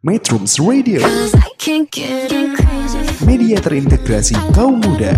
Metrums 0.00 0.56
Radio, 0.64 1.04
media 3.28 3.60
terintegrasi 3.60 4.32
kaum 4.56 4.80
muda. 4.80 5.12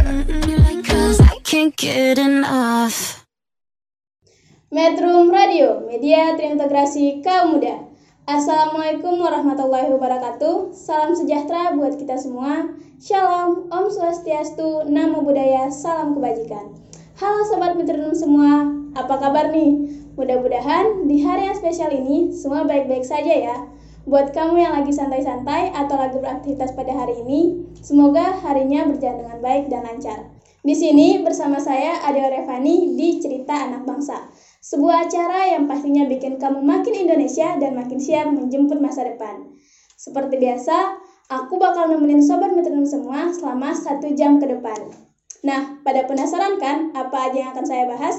Metrum 4.75 5.31
Radio, 5.31 5.87
media 5.87 6.34
terintegrasi 6.34 7.23
kaum 7.23 7.55
muda. 7.55 7.87
Assalamualaikum 8.27 9.23
warahmatullahi 9.23 9.87
wabarakatuh. 9.95 10.75
Salam 10.75 11.14
sejahtera 11.14 11.79
buat 11.79 11.95
kita 11.95 12.19
semua. 12.19 12.75
Shalom, 12.99 13.71
Om 13.71 13.87
Swastiastu, 13.87 14.91
Namo 14.91 15.23
Buddhaya, 15.23 15.71
Salam 15.71 16.19
Kebajikan. 16.19 16.75
Halo 17.23 17.46
Sobat 17.46 17.79
Metronome 17.79 18.19
semua, 18.19 18.67
apa 18.99 19.14
kabar 19.14 19.55
nih? 19.55 19.79
Mudah-mudahan 20.19 21.07
di 21.07 21.23
hari 21.23 21.46
yang 21.46 21.55
spesial 21.55 21.95
ini 21.95 22.35
semua 22.35 22.67
baik-baik 22.67 23.07
saja 23.07 23.30
ya. 23.30 23.59
Buat 24.03 24.34
kamu 24.34 24.59
yang 24.59 24.75
lagi 24.75 24.91
santai-santai 24.91 25.71
atau 25.79 25.95
lagi 25.95 26.19
beraktivitas 26.19 26.74
pada 26.74 26.91
hari 26.91 27.23
ini, 27.23 27.70
semoga 27.87 28.34
harinya 28.42 28.83
berjalan 28.83 29.23
dengan 29.23 29.38
baik 29.38 29.70
dan 29.70 29.87
lancar. 29.87 30.27
Di 30.59 30.75
sini 30.75 31.23
bersama 31.23 31.62
saya 31.62 32.02
Adel 32.02 32.34
Revani 32.34 32.98
di 32.98 33.23
Cerita 33.23 33.62
Anak 33.62 33.87
Bangsa. 33.87 34.27
Sebuah 34.59 35.06
acara 35.06 35.55
yang 35.55 35.70
pastinya 35.70 36.02
bikin 36.02 36.42
kamu 36.42 36.66
makin 36.66 36.98
Indonesia 36.98 37.55
dan 37.62 37.78
makin 37.78 38.02
siap 38.02 38.27
menjemput 38.27 38.83
masa 38.83 39.06
depan. 39.06 39.55
Seperti 39.95 40.34
biasa, 40.34 40.98
aku 41.30 41.62
bakal 41.62 41.87
nemenin 41.87 42.27
Sobat 42.27 42.50
Metronom 42.50 42.91
semua 42.91 43.30
selama 43.30 43.70
satu 43.70 44.11
jam 44.19 44.42
ke 44.42 44.50
depan. 44.50 44.83
Nah, 45.47 45.78
pada 45.87 46.03
penasaran 46.11 46.59
kan 46.59 46.91
apa 46.98 47.30
aja 47.30 47.39
yang 47.39 47.50
akan 47.55 47.66
saya 47.70 47.87
bahas? 47.87 48.19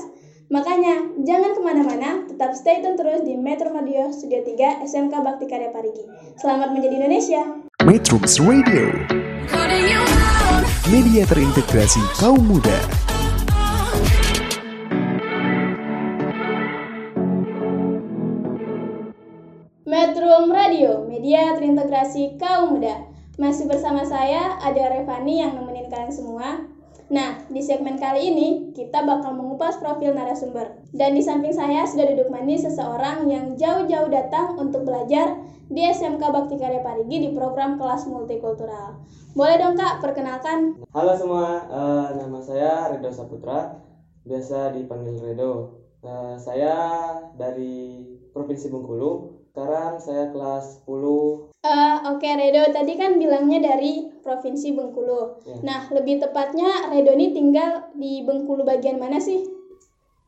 Makanya, 0.54 1.18
jangan 1.26 1.58
ke 1.58 1.62
mana-mana, 1.66 2.30
tetap 2.30 2.54
stay 2.54 2.78
tune 2.86 2.94
terus 2.94 3.26
di 3.26 3.34
Metro 3.34 3.74
Radio 3.74 4.14
Studio 4.14 4.46
3 4.46 4.86
SMK 4.86 5.10
Bakti 5.26 5.50
Karya 5.50 5.74
Parigi. 5.74 6.06
Selamat 6.38 6.78
menjadi 6.78 7.02
Indonesia! 7.02 7.42
Metrums 7.82 8.38
Radio, 8.38 8.94
media 10.94 11.26
terintegrasi 11.26 12.06
kaum 12.22 12.38
muda. 12.45 12.78
Metro 19.90 20.54
Radio, 20.54 21.10
media 21.10 21.58
terintegrasi 21.58 22.38
kaum 22.38 22.78
muda. 22.78 23.10
Masih 23.42 23.66
bersama 23.66 24.06
saya, 24.06 24.62
ada 24.62 25.02
Revani 25.02 25.42
yang 25.42 25.58
nemenin 25.58 25.90
kalian 25.90 26.14
semua. 26.14 26.62
Nah, 27.12 27.36
di 27.52 27.59
segmen 27.59 28.00
kali 28.00 28.32
ini 28.32 28.48
kita 28.72 29.04
bakal 29.04 29.36
mengupas 29.36 29.76
profil 29.82 30.16
narasumber. 30.16 30.80
Dan 30.96 31.20
di 31.20 31.22
samping 31.26 31.52
saya 31.52 31.84
sudah 31.84 32.08
duduk 32.08 32.32
manis 32.32 32.64
seseorang 32.64 33.28
yang 33.28 33.60
jauh-jauh 33.60 34.08
datang 34.08 34.56
untuk 34.56 34.88
belajar 34.88 35.36
di 35.68 35.84
SMK 35.84 36.22
Bakti 36.22 36.56
Karya 36.56 36.80
Parigi 36.80 37.18
di 37.28 37.30
program 37.36 37.76
kelas 37.76 38.08
multikultural. 38.08 39.04
Boleh 39.34 39.58
dong 39.60 39.76
Kak, 39.76 40.00
perkenalkan. 40.00 40.80
Halo 40.94 41.14
semua, 41.18 41.66
eh, 41.66 42.08
nama 42.22 42.40
saya 42.40 42.94
Redo 42.94 43.10
Saputra, 43.10 43.82
biasa 44.23 44.72
dipanggil 44.78 45.17
Redo. 45.20 45.84
Eh, 46.06 46.36
saya 46.38 46.76
dari 47.34 48.06
Provinsi 48.32 48.70
Bengkulu, 48.70 49.42
sekarang 49.52 49.98
saya 49.98 50.30
kelas 50.30 50.86
10. 50.86 51.50
Eh, 51.66 51.98
Oke 52.14 52.30
Redo, 52.38 52.64
tadi 52.70 52.94
kan 52.95 53.17
bilangnya 53.17 53.73
dari 53.73 54.12
Provinsi 54.24 54.72
Bengkulu. 54.72 55.44
Ya. 55.44 55.60
Nah, 55.62 55.80
lebih 55.92 56.24
tepatnya 56.24 56.88
Redo 56.88 57.12
ini 57.12 57.36
tinggal 57.36 57.92
di 57.94 58.24
Bengkulu 58.24 58.64
bagian 58.64 58.96
mana 58.96 59.20
sih? 59.20 59.44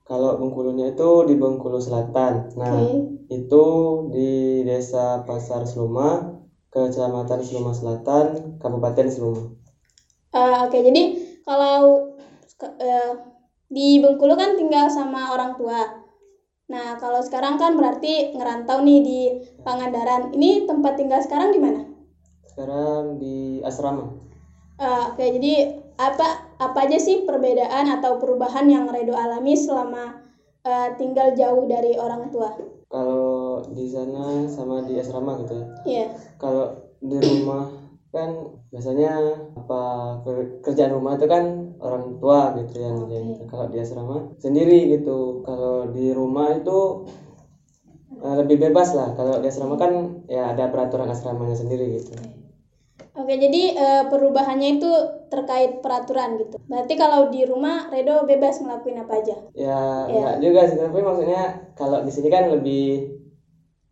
Kalau 0.05 0.37
Bengkulunya 0.37 0.93
itu 0.93 1.25
di 1.25 1.33
Bengkulu 1.33 1.79
Selatan. 1.81 2.53
Nah, 2.59 2.75
Oke. 2.77 3.25
itu 3.31 3.65
di 4.11 4.61
Desa 4.67 5.23
Pasar 5.25 5.65
Seluma, 5.65 6.37
Kecamatan 6.69 7.41
Seluma 7.41 7.71
Selatan, 7.73 8.59
Kabupaten 8.61 9.07
Seluma. 9.09 9.41
Eh, 10.35 10.57
Oke, 10.67 10.83
jadi 10.83 11.03
kalau 11.47 12.11
eh, 12.83 13.11
di 13.71 13.97
Bengkulu 14.03 14.35
kan 14.35 14.59
tinggal 14.59 14.91
sama 14.91 15.33
orang 15.33 15.55
tua. 15.57 16.03
Nah, 16.69 16.99
kalau 16.99 17.23
sekarang 17.23 17.55
kan 17.57 17.73
berarti 17.79 18.35
ngerantau 18.35 18.83
nih 18.83 18.99
di 19.01 19.19
Pangandaran. 19.63 20.35
Ini 20.35 20.67
tempat 20.69 20.99
tinggal 20.99 21.23
sekarang 21.23 21.49
di 21.49 21.57
mana? 21.57 21.94
Sekarang 22.55 23.19
di 23.19 23.59
asrama. 23.67 24.15
Eh, 24.79 25.03
Oke, 25.11 25.25
jadi 25.39 25.53
apa 25.99 26.55
apa 26.55 26.77
aja 26.87 26.95
sih 26.95 27.27
perbedaan 27.27 27.87
atau 27.99 28.15
perubahan 28.15 28.63
yang 28.71 28.87
Redo 28.87 29.11
alami 29.11 29.59
selama 29.59 30.23
eh, 30.63 30.89
tinggal 30.95 31.35
jauh 31.35 31.67
dari 31.67 31.99
orang 31.99 32.31
tua? 32.31 32.55
Kalau 32.87 33.59
di 33.75 33.91
sana 33.91 34.47
sama 34.47 34.87
di 34.87 34.95
asrama 34.95 35.35
gitu 35.43 35.53
ya. 35.59 35.65
Iya. 35.83 36.07
kalau 36.39 36.65
di 37.03 37.17
rumah 37.19 37.67
kan 38.15 38.31
biasanya 38.71 39.11
apa 39.59 39.81
ke- 40.23 40.63
kerjaan 40.63 40.95
rumah 40.95 41.19
itu 41.19 41.27
kan 41.27 41.75
orang 41.83 42.15
tua 42.23 42.55
gitu 42.55 42.79
yang 42.79 42.95
ngerjain. 43.03 43.43
kalau 43.51 43.67
di 43.67 43.77
asrama 43.83 44.31
sendiri 44.39 44.95
gitu 44.95 45.43
kalau 45.43 45.91
di 45.91 46.15
rumah 46.15 46.55
itu 46.55 47.03
eh, 48.23 48.35
lebih 48.41 48.57
bebas 48.69 48.89
lah 48.97 49.11
kalau 49.17 49.39
di 49.41 49.47
asrama 49.51 49.75
kan 49.75 49.91
ya 50.31 50.51
ada 50.55 50.71
peraturan 50.71 51.09
asramanya 51.11 51.55
sendiri 51.57 51.99
gitu 51.99 52.13
Oke, 53.15 53.33
jadi 53.39 53.61
eh, 53.79 54.03
perubahannya 54.11 54.69
itu 54.75 54.91
terkait 55.31 55.79
peraturan 55.79 56.35
gitu. 56.35 56.55
Berarti 56.67 56.93
kalau 56.99 57.31
di 57.31 57.47
rumah 57.47 57.87
Redo 57.87 58.27
bebas 58.27 58.59
ngelakuin 58.59 58.99
apa 59.03 59.13
aja. 59.23 59.37
ya 59.55 59.79
Iya. 60.11 60.19
enggak 60.19 60.35
juga 60.43 60.61
sih 60.67 60.77
tapi 60.77 60.99
maksudnya 60.99 61.41
kalau 61.79 62.03
di 62.03 62.11
sini 62.11 62.27
kan 62.27 62.51
lebih 62.51 62.83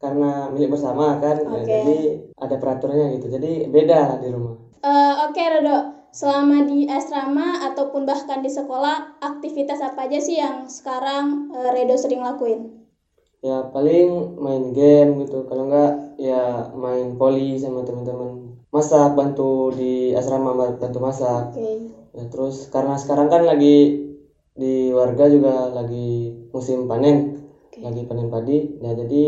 karena 0.04 0.52
milik 0.52 0.76
bersama 0.76 1.16
kan 1.24 1.40
ya, 1.40 1.48
Oke. 1.48 1.64
jadi 1.64 1.98
ada 2.36 2.56
peraturannya 2.60 3.16
gitu 3.16 3.28
jadi 3.32 3.52
beda 3.72 4.20
di 4.20 4.28
rumah 4.36 4.56
Eh, 4.84 5.14
Oke, 5.32 5.40
Redo. 5.40 5.78
Selama 6.14 6.68
di 6.68 6.86
asrama 6.86 7.64
ataupun 7.72 8.04
bahkan 8.06 8.44
di 8.44 8.52
sekolah, 8.52 9.18
aktivitas 9.24 9.80
apa 9.82 10.06
aja 10.06 10.20
sih 10.20 10.36
yang 10.38 10.68
sekarang 10.68 11.50
eh, 11.56 11.72
Redo 11.72 11.96
sering 11.96 12.20
lakuin? 12.20 12.84
ya 13.44 13.60
paling 13.76 14.40
main 14.40 14.72
game 14.72 15.20
gitu 15.28 15.44
kalau 15.44 15.68
enggak 15.68 16.16
ya 16.16 16.72
main 16.80 17.20
poli 17.20 17.60
sama 17.60 17.84
teman-teman 17.84 18.53
masak 18.74 19.14
bantu 19.14 19.70
di 19.78 20.18
asrama 20.18 20.58
bantu 20.58 20.98
masak 20.98 21.54
Oke. 21.54 21.94
ya 22.18 22.26
terus 22.26 22.74
karena 22.74 22.98
sekarang 22.98 23.30
kan 23.30 23.46
lagi 23.46 24.02
di 24.58 24.90
warga 24.90 25.30
juga 25.30 25.70
lagi 25.70 26.34
musim 26.50 26.90
panen 26.90 27.38
Oke. 27.70 27.86
lagi 27.86 28.02
panen 28.10 28.34
padi 28.34 28.82
ya 28.82 28.98
jadi 28.98 29.24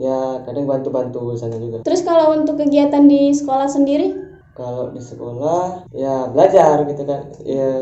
ya 0.00 0.40
kadang 0.48 0.64
bantu-bantu 0.64 1.36
sana 1.36 1.60
juga 1.60 1.84
Terus 1.84 2.00
kalau 2.00 2.32
untuk 2.32 2.56
kegiatan 2.56 3.04
di 3.04 3.28
sekolah 3.36 3.68
sendiri? 3.68 4.08
kalau 4.52 4.92
di 4.92 5.00
sekolah 5.00 5.88
ya 5.96 6.28
belajar 6.28 6.84
gitu 6.84 7.08
kan 7.08 7.28
ya 7.40 7.72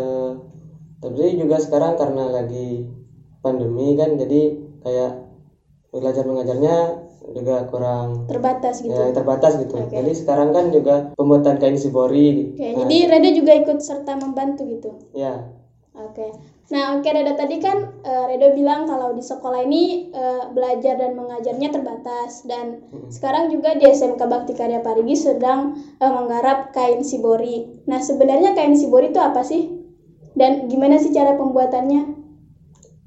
tapi 1.02 1.34
juga 1.34 1.58
sekarang 1.58 1.98
karena 1.98 2.30
lagi 2.30 2.86
pandemi 3.42 3.98
kan 3.98 4.14
jadi 4.14 4.54
kayak 4.86 5.12
belajar 5.90 6.22
mengajarnya 6.22 6.76
juga 7.30 7.66
kurang 7.70 8.26
Terbatas 8.26 8.82
gitu. 8.82 8.92
ya 8.92 9.14
terbatas 9.14 9.52
gitu. 9.62 9.74
Oke. 9.78 9.94
Jadi 9.94 10.12
sekarang 10.18 10.50
kan 10.50 10.64
juga 10.74 10.94
pembuatan 11.14 11.56
kain 11.62 11.78
sibori. 11.78 12.54
Oke, 12.54 12.66
Nah, 12.74 12.84
jadi 12.84 12.96
Redo 13.10 13.30
juga 13.38 13.52
ikut 13.56 13.78
serta 13.80 14.18
membantu 14.18 14.66
gitu. 14.66 14.90
ya 15.14 15.46
Oke. 15.90 16.30
Nah, 16.70 16.94
oke 16.94 17.08
Redo 17.10 17.34
tadi 17.34 17.58
kan 17.58 17.98
eh, 18.06 18.24
Redo 18.30 18.54
bilang 18.54 18.86
kalau 18.86 19.10
di 19.10 19.22
sekolah 19.26 19.66
ini 19.66 20.10
eh, 20.14 20.44
belajar 20.54 20.94
dan 20.96 21.18
mengajarnya 21.18 21.68
terbatas 21.70 22.46
dan 22.46 22.86
sekarang 23.10 23.50
juga 23.50 23.74
di 23.74 23.90
SMK 23.90 24.22
Bakti 24.22 24.54
Karya 24.54 24.78
Parigi 24.80 25.18
sedang 25.18 25.74
eh, 25.98 26.06
menggarap 26.10 26.70
kain 26.70 27.02
sibori. 27.02 27.82
Nah, 27.90 27.98
sebenarnya 27.98 28.54
kain 28.54 28.78
sibori 28.78 29.10
itu 29.10 29.18
apa 29.18 29.42
sih? 29.42 29.66
Dan 30.38 30.70
gimana 30.70 30.94
sih 31.02 31.10
cara 31.10 31.34
pembuatannya? 31.34 32.22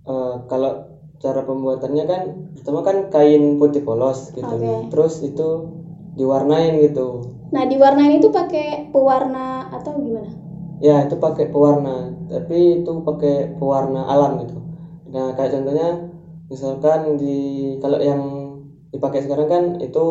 eh, 0.03 0.35
kalau 0.51 0.82
cara 1.23 1.39
pembuatannya 1.47 2.03
kan 2.11 2.21
pertama 2.59 2.79
kan 2.87 2.97
kain 3.13 3.55
putih 3.59 3.81
polos 3.87 4.19
gitu. 4.35 4.55
Oke. 4.59 4.91
Terus 4.91 5.13
itu 5.23 5.47
diwarnain 6.19 6.73
gitu. 6.83 7.23
Nah, 7.55 7.63
diwarnain 7.71 8.19
itu 8.19 8.29
pakai 8.29 8.91
pewarna 8.91 9.71
atau 9.71 9.95
gimana? 9.97 10.29
Ya 10.83 11.07
itu 11.07 11.15
pakai 11.15 11.47
pewarna, 11.47 12.11
tapi 12.27 12.83
itu 12.83 12.91
pakai 13.07 13.55
pewarna 13.55 14.03
alam 14.03 14.31
gitu. 14.43 14.57
Nah 15.13 15.31
kayak 15.31 15.55
contohnya 15.55 15.89
misalkan 16.51 17.15
di 17.21 17.35
kalau 17.79 18.03
yang 18.03 18.21
dipakai 18.91 19.23
sekarang 19.23 19.47
kan 19.47 19.63
itu 19.79 20.05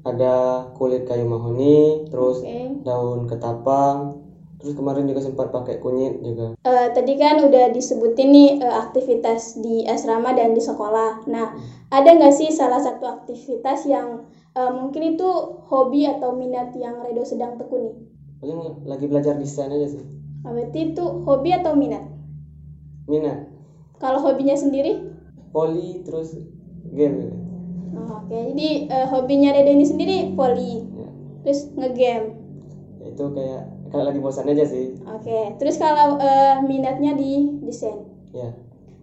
ada 0.00 0.64
kulit 0.76 1.04
kayu 1.04 1.28
mahoni, 1.28 2.08
terus 2.08 2.40
Oke. 2.40 2.72
daun 2.86 3.28
ketapang, 3.28 4.23
terus 4.64 4.80
kemarin 4.80 5.04
juga 5.04 5.20
sempat 5.20 5.52
pakai 5.52 5.76
kunyit 5.76 6.24
juga. 6.24 6.56
Eh, 6.64 6.88
tadi 6.96 7.20
kan 7.20 7.36
udah 7.44 7.68
disebutin 7.68 8.32
nih 8.32 8.50
eh, 8.64 8.74
aktivitas 8.80 9.60
di 9.60 9.84
asrama 9.84 10.32
dan 10.32 10.56
di 10.56 10.62
sekolah. 10.64 11.28
Nah, 11.28 11.52
ada 11.92 12.08
nggak 12.16 12.32
sih 12.32 12.48
salah 12.48 12.80
satu 12.80 13.04
aktivitas 13.04 13.84
yang 13.84 14.24
eh, 14.56 14.70
mungkin 14.72 15.20
itu 15.20 15.28
hobi 15.68 16.08
atau 16.08 16.32
minat 16.32 16.72
yang 16.80 17.04
Redo 17.04 17.20
sedang 17.28 17.60
tekuni? 17.60 17.92
Paling 18.40 18.88
lagi 18.88 19.04
belajar 19.04 19.36
desain 19.36 19.68
aja 19.68 20.00
sih. 20.00 20.04
Nah, 20.40 20.56
berarti 20.56 20.96
itu 20.96 21.04
hobi 21.28 21.52
atau 21.52 21.76
minat? 21.76 22.08
Minat, 23.04 23.44
Kalau 24.00 24.24
hobinya 24.24 24.56
sendiri? 24.56 25.12
poli 25.52 26.00
terus 26.08 26.40
game. 26.88 27.36
Oh, 27.94 28.24
Oke, 28.24 28.32
jadi 28.56 28.88
eh, 28.88 29.06
hobinya 29.12 29.52
Redo 29.52 29.70
ini 29.70 29.84
sendiri 29.84 30.16
volley, 30.32 30.88
Ya. 30.96 31.08
terus 31.44 31.68
ngegame. 31.76 32.32
Itu 33.04 33.28
kayak 33.30 33.73
kalau 33.94 34.10
lagi 34.10 34.18
bosan 34.18 34.50
aja 34.50 34.66
sih. 34.66 34.98
Oke, 35.06 35.54
terus 35.62 35.78
kalau 35.78 36.18
eh, 36.18 36.58
minatnya 36.66 37.14
di 37.14 37.62
desain. 37.62 38.02
Ya. 38.34 38.50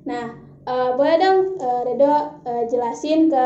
Nah, 0.04 0.36
eh, 0.68 0.90
boleh 1.00 1.16
dong 1.16 1.40
eh, 1.64 1.82
Redo 1.88 2.44
eh, 2.44 2.64
jelasin 2.68 3.32
ke 3.32 3.46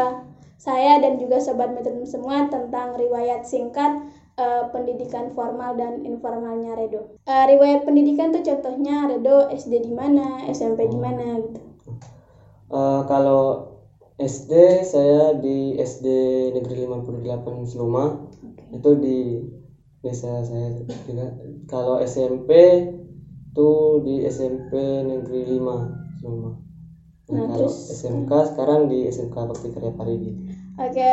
saya 0.58 0.98
dan 0.98 1.22
juga 1.22 1.38
sobat 1.38 1.70
metronom 1.78 2.10
semua 2.10 2.50
tentang 2.50 2.98
riwayat 2.98 3.46
singkat 3.46 4.10
eh, 4.42 4.64
pendidikan 4.74 5.30
formal 5.38 5.78
dan 5.78 6.02
informalnya 6.02 6.74
Redo. 6.74 7.22
Eh, 7.30 7.46
riwayat 7.54 7.86
pendidikan 7.86 8.34
tuh 8.34 8.42
contohnya 8.42 9.06
Redo 9.06 9.46
SD 9.54 9.86
di 9.86 9.94
mana, 9.94 10.50
SMP 10.50 10.90
di 10.90 10.98
mana 10.98 11.46
gitu. 11.46 11.62
Eh, 12.74 13.02
kalau 13.06 13.70
SD 14.18 14.82
saya 14.82 15.38
di 15.38 15.78
SD 15.78 16.08
Negeri 16.58 16.90
58 16.90 17.70
Seluma 17.70 18.26
itu 18.74 18.92
di 18.98 19.20
desa 20.06 20.32
saya 20.50 20.68
juga. 20.78 21.26
Kalau 21.72 21.96
SMP 22.14 22.50
tuh 23.58 24.04
di 24.06 24.16
SMP 24.28 24.72
Negeri 25.10 25.42
5 25.58 25.76
Seluma. 26.20 26.52
Nah, 27.26 27.42
Nah, 27.42 27.46
kalau 27.50 27.70
terus- 27.74 27.90
SMK 27.98 28.32
sekarang 28.54 28.82
di 28.92 28.98
SMK 29.10 29.38
Bakti 29.50 29.68
Karya 29.74 29.92
Parigi. 29.98 30.32
Oke, 30.78 31.12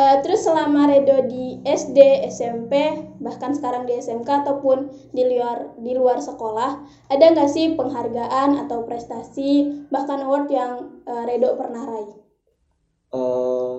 eh, 0.00 0.16
terus 0.22 0.40
selama 0.46 0.86
Redo 0.86 1.16
di 1.26 1.58
SD, 1.66 1.98
SMP, 2.28 2.72
bahkan 3.18 3.50
sekarang 3.56 3.82
di 3.88 3.92
SMK 3.98 4.44
ataupun 4.46 4.78
di 5.10 5.22
luar 5.26 5.74
di 5.80 5.92
luar 5.98 6.18
sekolah, 6.22 6.70
ada 7.10 7.24
nggak 7.34 7.50
sih 7.50 7.66
penghargaan 7.78 8.50
atau 8.62 8.78
prestasi 8.88 9.50
bahkan 9.90 10.22
award 10.22 10.46
yang 10.52 10.72
eh, 11.10 11.22
Redo 11.26 11.50
pernah 11.58 11.82
raih? 11.90 12.10
eh 13.12 13.72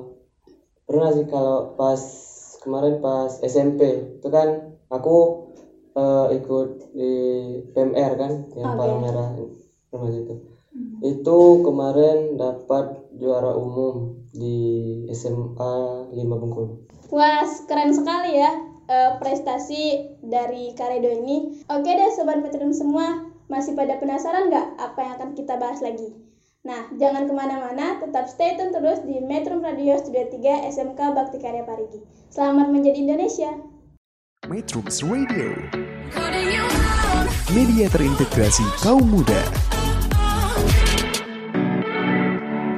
pernah 0.88 1.10
sih 1.16 1.26
kalau 1.34 1.58
pas 1.80 2.02
kemarin 2.64 2.96
pas 3.06 3.32
SMP 3.42 3.82
itu 4.22 4.28
kan 4.30 4.78
aku 4.96 5.16
eh, 5.98 6.28
ikut 6.38 6.70
di 6.96 7.14
PMR 7.74 8.12
kan 8.22 8.32
yang 8.56 8.72
Oke. 8.74 8.78
palang 8.80 9.00
merah 9.04 9.28
remaja 9.92 10.20
itu 10.24 10.36
itu 11.02 11.40
kemarin 11.66 12.38
dapat 12.38 12.86
juara 13.18 13.52
umum 13.58 14.22
di 14.32 14.56
SMA 15.12 16.08
5 16.14 16.42
Bengkulu 16.42 16.74
Wah, 17.12 17.44
keren 17.68 17.92
sekali 17.92 18.40
ya 18.40 18.56
eh, 18.88 19.12
prestasi 19.20 19.84
dari 20.24 20.72
Karedo 20.78 21.12
ini. 21.12 21.64
Oke 21.68 21.92
deh 22.00 22.10
Sobat 22.16 22.40
Metronom 22.40 22.72
semua, 22.72 23.28
masih 23.52 23.76
pada 23.76 24.00
penasaran 24.00 24.48
nggak 24.48 24.68
apa 24.80 25.00
yang 25.04 25.14
akan 25.20 25.30
kita 25.36 25.54
bahas 25.60 25.80
lagi? 25.84 26.31
Nah, 26.62 26.94
jangan 26.94 27.26
ke 27.26 27.34
mana-mana, 27.34 27.98
tetap 27.98 28.30
stay 28.30 28.54
tune 28.54 28.70
terus 28.70 29.02
di 29.02 29.18
Metro 29.18 29.58
Radio 29.58 29.98
Studio 29.98 30.30
3 30.30 30.70
SMK 30.70 31.00
Bakti 31.10 31.42
Karya 31.42 31.66
Parigi. 31.66 32.06
Selamat 32.30 32.70
menjadi 32.70 33.02
Indonesia! 33.02 33.50
Metrums 34.46 35.02
Radio 35.02 35.58
Media 37.50 37.90
terintegrasi 37.90 38.62
kaum 38.86 39.02
muda 39.10 39.42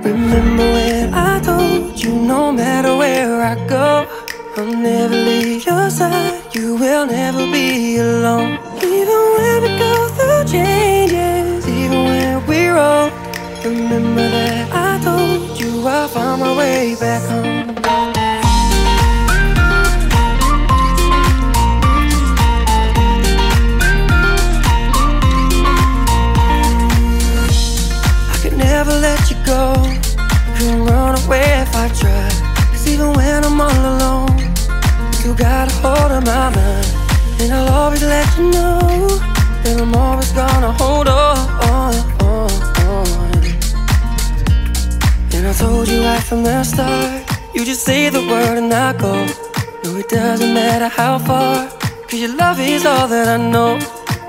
Remember 0.07 0.63
when 0.63 1.11
I 1.11 1.43
told 1.43 1.99
you 1.99 2.15
no 2.15 2.55
matter 2.55 2.95
where 2.95 3.43
I 3.43 3.59
go, 3.67 4.07
I'll 4.55 4.71
never 4.71 5.11
leave 5.11 5.67
your 5.67 5.91
side. 5.91 6.39
You 6.55 6.79
will 6.79 7.03
never 7.03 7.43
be 7.51 7.99
alone. 7.99 8.63
Even 8.79 9.21
when 9.35 9.55
we 9.59 9.71
go 9.75 10.07
through 10.15 10.47
changes, 10.47 11.67
even 11.67 12.07
when 12.07 12.39
we're 12.47 12.79
old. 12.79 13.22
Remember 13.63 14.27
that 14.29 14.69
I 14.73 15.01
told 15.01 15.57
you 15.57 15.87
I'll 15.87 16.09
find 16.09 16.41
my 16.41 16.57
way 16.57 16.95
back 16.99 17.21
home. 17.29 17.69
I 28.31 28.39
could 28.41 28.57
never 28.57 28.91
let 28.91 29.31
you 29.31 29.37
go. 29.45 29.73
Couldn't 30.57 30.83
run 30.83 31.17
away 31.23 31.61
if 31.61 31.73
I 31.73 31.87
even 32.85 33.13
when 33.13 33.45
I'm 33.45 33.61
all 33.61 33.71
alone, 33.71 34.37
you 35.23 35.33
got 35.35 35.71
a 35.71 35.75
hold 35.81 36.11
my 36.25 36.49
mind. 36.49 36.87
And 37.39 37.53
I'll 37.53 37.73
always 37.73 38.03
let 38.03 38.27
you 38.37 38.51
know 38.51 39.07
that 39.63 39.79
I'm 39.81 39.95
always 39.95 40.31
gonna 40.33 40.71
hold 40.73 41.07
on. 41.07 41.37
on, 41.63 41.95
on. 42.21 43.32
And 45.43 45.49
I 45.49 45.59
told 45.59 45.89
you 45.89 46.01
right 46.01 46.23
from 46.23 46.43
the 46.43 46.63
start, 46.63 47.21
you 47.53 47.65
just 47.65 47.83
say 47.83 48.07
the 48.07 48.21
word 48.21 48.57
and 48.57 48.73
I 48.73 48.93
go. 48.93 49.13
No, 49.83 49.97
it 49.97 50.07
doesn't 50.07 50.53
matter 50.53 50.87
how 50.87 51.19
far, 51.19 51.67
cause 52.07 52.21
your 52.21 52.33
love 52.33 52.61
is 52.61 52.85
all 52.85 53.09
that 53.09 53.27
I 53.27 53.35
know. 53.51 53.77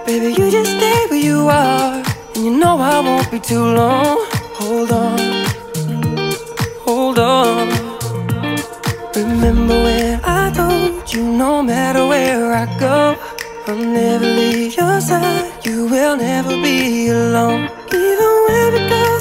Baby, 0.04 0.30
you 0.34 0.50
just 0.50 0.72
stay 0.76 1.06
where 1.08 1.20
you 1.20 1.46
are, 1.46 2.02
and 2.34 2.44
you 2.44 2.50
know 2.58 2.78
I 2.78 2.98
won't 2.98 3.30
be 3.30 3.38
too 3.38 3.64
long. 3.64 4.26
Hold 4.58 4.90
on, 4.90 5.18
hold 6.84 7.20
on. 7.20 7.68
Remember 9.14 9.84
when 9.84 10.20
I 10.24 10.50
told 10.50 11.12
you 11.14 11.22
no 11.22 11.62
matter 11.62 12.08
where 12.08 12.52
I 12.54 12.66
go, 12.80 13.16
I'll 13.68 13.76
never 13.76 14.26
leave 14.26 14.76
your 14.76 15.00
side. 15.00 15.64
You 15.64 15.86
will 15.86 16.16
never 16.16 16.60
be 16.60 17.06
alone. 17.06 17.70
Even 17.92 18.32
when 18.48 18.72
we 18.72 18.88
go 18.88 19.13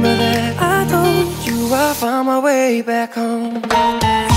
Remember 0.00 0.16
that 0.16 0.56
I 0.58 0.88
told 0.88 1.46
you 1.46 1.74
I'll 1.74 1.92
find 1.92 2.26
my 2.26 2.38
way 2.38 2.80
back 2.80 3.12
home. 3.12 4.29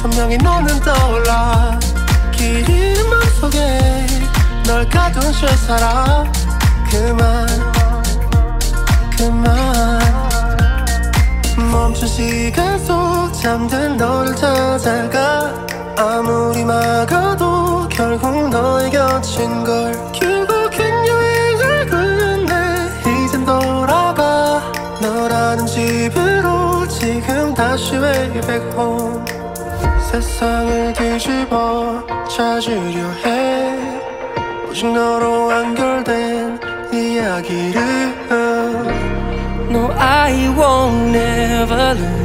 선명히 0.00 0.38
너는 0.38 0.80
떠올라. 0.80 1.78
길 2.32 2.66
잃은 2.66 3.10
맘속에 3.10 4.06
널 4.64 4.88
가둔 4.88 5.20
채 5.32 5.46
살아 5.56 6.24
그만 6.90 7.46
그만. 9.18 10.00
멈춘 11.70 12.08
시간 12.08 12.78
속 12.78 13.30
잠든 13.34 13.98
너를 13.98 14.34
찾아가. 14.34 15.52
아무리 15.98 16.64
막아도 16.64 17.86
결국 17.90 18.48
너의 18.48 18.90
곁인 18.90 19.64
걸. 19.64 19.92
결국엔 20.12 21.06
여행을 21.06 21.86
끝내 21.86 22.54
이젠 23.26 23.44
돌아가. 23.44 24.62
너라는 25.02 25.66
집으로 25.66 26.88
지금 26.88 27.52
다시 27.52 27.96
way 27.96 28.40
back 28.40 28.72
home 28.72 29.29
세상을 30.20 30.92
뒤집어 30.92 32.04
찾으려 32.28 33.10
해. 33.24 34.00
오직 34.68 34.86
너로 34.92 35.50
연결된 35.50 36.60
이야기를 36.92 37.80
No, 39.70 39.90
I 39.96 40.48
won't 40.56 41.16
never 41.16 41.94
lose 41.94 42.19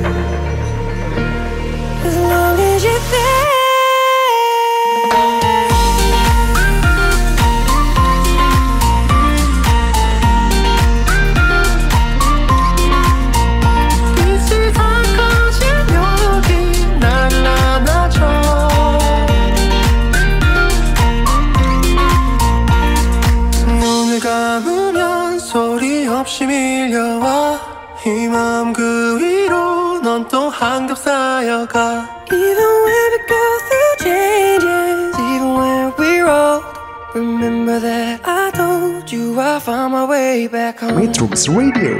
Metrums 40.99 41.47
Radio. 41.47 41.95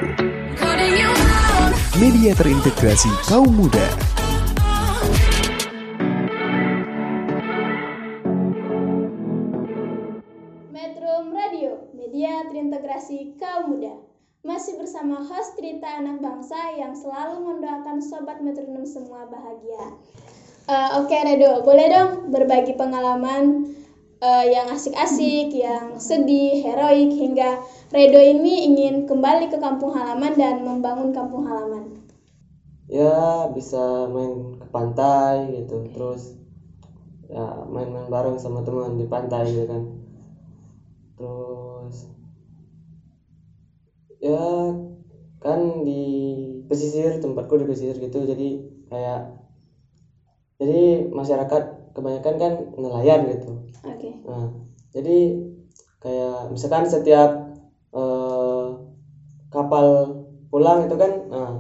Media 1.96 2.36
terintegrasi 2.36 3.08
kaum 3.32 3.48
muda. 3.48 3.80
Metrum 10.76 11.32
Radio, 11.32 11.88
media 11.96 12.44
terintegrasi 12.52 13.40
kaum 13.40 13.72
muda. 13.72 14.04
Masih 14.44 14.76
bersama 14.76 15.24
host 15.24 15.56
cerita 15.56 15.88
anak 15.88 16.20
bangsa 16.20 16.60
yang 16.76 16.92
selalu 16.92 17.40
mendoakan 17.40 18.04
sobat 18.04 18.44
metronom 18.44 18.84
semua 18.84 19.32
bahagia. 19.32 19.96
Uh, 20.68 21.08
Oke 21.08 21.16
okay, 21.16 21.24
Redo, 21.24 21.64
boleh 21.64 21.88
dong 21.88 22.36
berbagi 22.36 22.76
pengalaman 22.76 23.72
eh, 24.26 24.44
yang 24.56 24.68
asik-asik, 24.76 25.50
yang 25.54 26.02
sedih, 26.02 26.66
heroik, 26.66 27.12
hingga 27.14 27.62
Redo 27.94 28.18
ini 28.18 28.66
ingin 28.68 29.06
kembali 29.06 29.46
ke 29.54 29.58
kampung 29.62 29.94
halaman 29.94 30.34
dan 30.36 30.66
membangun 30.66 31.14
kampung 31.14 31.46
halaman. 31.46 32.02
ya 32.86 33.50
bisa 33.50 34.10
main 34.14 34.58
ke 34.62 34.68
pantai 34.70 35.36
gitu. 35.62 35.78
Terus 35.94 36.24
ya 37.30 37.66
main-main 37.70 38.08
bareng 38.10 38.38
sama 38.42 38.62
teman 38.68 38.98
di 39.02 39.06
pantai 39.10 39.44
gitu 39.54 39.66
kan. 39.70 39.84
Terus 41.18 41.96
ya 44.22 44.42
kan 45.44 45.60
di 45.88 46.02
pesisir 46.70 47.22
tempatku 47.22 47.54
di 47.62 47.66
pesisir 47.70 47.98
gitu. 48.02 48.20
Jadi 48.26 48.48
kayak 48.90 49.22
jadi 50.60 51.10
masyarakat 51.12 51.85
kebanyakan 51.96 52.36
kan 52.44 52.54
nelayan 52.82 53.22
gitu 53.32 53.52
Oke. 53.86 54.10
Nah, 54.28 54.50
jadi 54.96 55.18
kayak 56.04 56.52
misalkan 56.54 56.86
setiap 56.90 57.30
eh, 57.96 58.66
kapal 59.54 59.88
pulang 60.52 60.84
itu 60.86 60.96
kan, 60.98 61.12
nah 61.32 61.52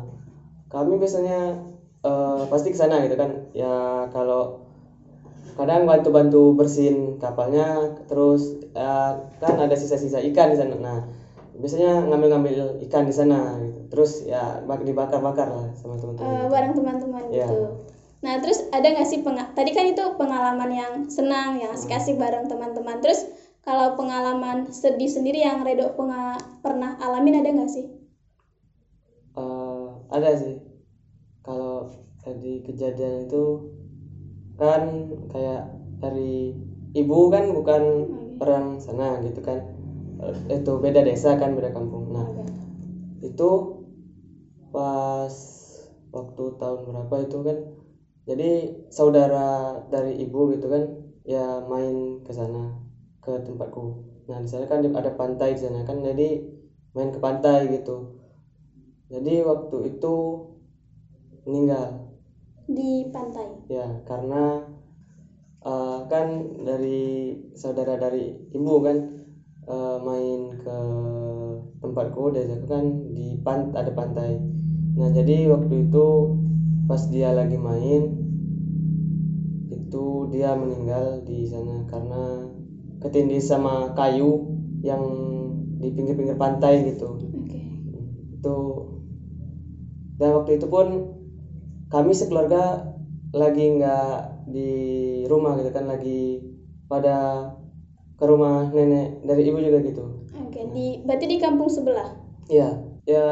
kami 0.73 0.97
biasanya 1.01 1.39
eh, 2.03 2.43
pasti 2.51 2.67
ke 2.73 2.77
sana 2.77 3.01
gitu 3.05 3.15
kan. 3.21 3.31
Ya 3.55 4.07
kalau 4.13 4.65
kadang 5.55 5.87
bantu-bantu 5.87 6.51
bersihin 6.57 7.15
kapalnya, 7.21 7.95
terus 8.09 8.51
eh, 8.75 9.11
kan 9.39 9.55
ada 9.55 9.75
sisa-sisa 9.77 10.19
ikan 10.31 10.51
di 10.51 10.57
sana. 10.59 10.75
Nah, 10.75 10.97
biasanya 11.55 12.03
ngambil-ngambil 12.11 12.83
ikan 12.89 13.07
di 13.07 13.15
sana 13.15 13.55
gitu. 13.63 13.79
Terus 13.87 14.11
ya 14.27 14.59
bak- 14.67 14.83
dibakar-bakar 14.83 15.47
lah 15.47 15.67
sama 15.79 15.95
teman-teman. 15.95 16.27
Eh, 16.27 16.45
bareng 16.51 16.73
teman-teman 16.75 17.23
gitu. 17.31 17.59
Nah, 18.25 18.35
terus 18.41 18.59
ada 18.77 18.87
nggak 18.93 19.07
sih 19.11 19.19
tadi 19.57 19.71
kan 19.77 19.85
itu 19.93 20.03
pengalaman 20.19 20.69
yang 20.81 20.93
senang, 21.17 21.49
yang 21.61 21.71
asik-asik 21.77 22.15
bareng 22.21 22.45
teman-teman. 22.51 22.97
Terus 23.03 23.19
kalau 23.65 23.87
pengalaman 23.99 24.57
sedih 24.81 25.09
sendiri 25.15 25.39
yang 25.47 25.57
Redo 25.67 25.85
pernah 26.63 26.91
alamin 27.05 27.35
ada 27.41 27.49
nggak 27.55 27.71
sih? 27.75 27.85
Eh, 29.35 29.85
ada 30.15 30.29
sih. 30.41 30.55
Kalau 31.45 31.91
tadi 32.23 32.63
kejadian 32.65 33.27
itu 33.29 33.43
kan 34.55 34.81
kayak 35.31 35.63
dari 36.01 36.55
ibu 36.95 37.19
kan 37.33 37.51
bukan 37.57 37.83
orang 38.41 38.79
sana 38.79 39.19
gitu 39.25 39.39
kan. 39.43 39.59
Eh, 40.23 40.57
itu 40.59 40.71
beda 40.83 41.01
desa 41.03 41.35
kan 41.41 41.53
beda 41.57 41.69
kampung. 41.75 42.11
Nah 42.15 42.27
itu 43.23 43.49
pas 44.73 45.35
waktu 46.15 46.43
tahun 46.59 46.81
berapa 46.87 47.15
itu 47.27 47.37
kan 47.43 47.57
jadi 48.29 48.49
saudara 48.97 49.45
dari 49.93 50.11
ibu 50.23 50.39
gitu 50.53 50.65
kan 50.73 50.83
ya 51.33 51.61
main 51.71 52.21
ke 52.25 52.31
sana 52.39 52.61
ke 53.23 53.31
tempatku. 53.45 53.83
Nah 54.29 54.37
di 54.43 54.49
sana 54.51 54.65
kan 54.71 54.81
ada 54.99 55.11
pantai 55.19 55.49
di 55.57 55.61
sana 55.65 55.79
kan 55.89 55.97
jadi 56.07 56.27
main 56.95 57.09
ke 57.15 57.19
pantai 57.25 57.59
gitu. 57.75 57.95
Jadi 59.13 59.33
waktu 59.49 59.77
itu 59.93 60.13
meninggal. 61.45 62.05
Di 62.65 63.05
pantai. 63.13 63.47
ya 63.69 64.01
karena 64.05 64.61
eh, 65.65 65.97
kan 66.11 66.27
dari 66.67 66.99
saudara 67.57 67.93
dari 67.97 68.23
ibu 68.55 68.73
kan 68.85 68.97
eh, 69.69 69.97
main 70.07 70.39
ke 70.61 70.77
tempatku 71.81 72.33
desaku 72.33 72.65
kan 72.65 72.85
di 73.15 73.37
pan 73.45 73.71
ada 73.75 73.91
pantai. 73.93 74.37
Nah 74.97 75.09
jadi 75.11 75.51
waktu 75.51 75.87
itu 75.89 76.05
pas 76.89 77.01
dia 77.09 77.29
lagi 77.33 77.57
main 77.57 78.14
dia 80.35 80.51
meninggal 80.59 81.23
di 81.23 81.47
sana 81.47 81.87
karena 81.87 82.43
ketindih 82.99 83.39
sama 83.39 83.95
kayu 83.95 84.43
yang 84.83 85.01
di 85.79 85.87
pinggir-pinggir 85.95 86.35
pantai 86.35 86.83
gitu 86.91 87.15
Oke. 87.15 87.59
itu 88.35 88.55
dan 90.19 90.29
waktu 90.35 90.59
itu 90.59 90.67
pun 90.67 90.87
kami 91.91 92.11
sekeluarga 92.11 92.91
lagi 93.35 93.63
nggak 93.79 94.47
di 94.51 94.71
rumah 95.27 95.55
gitu 95.59 95.71
kan 95.71 95.87
lagi 95.87 96.39
pada 96.87 97.49
ke 98.15 98.23
rumah 98.23 98.71
nenek 98.71 99.19
dari 99.23 99.41
ibu 99.47 99.59
juga 99.59 99.79
gitu 99.83 100.03
Oke, 100.47 100.61
di 100.71 101.03
berarti 101.03 101.25
di 101.27 101.37
kampung 101.39 101.67
sebelah. 101.67 102.15
ya 102.47 102.79
ya 103.03 103.27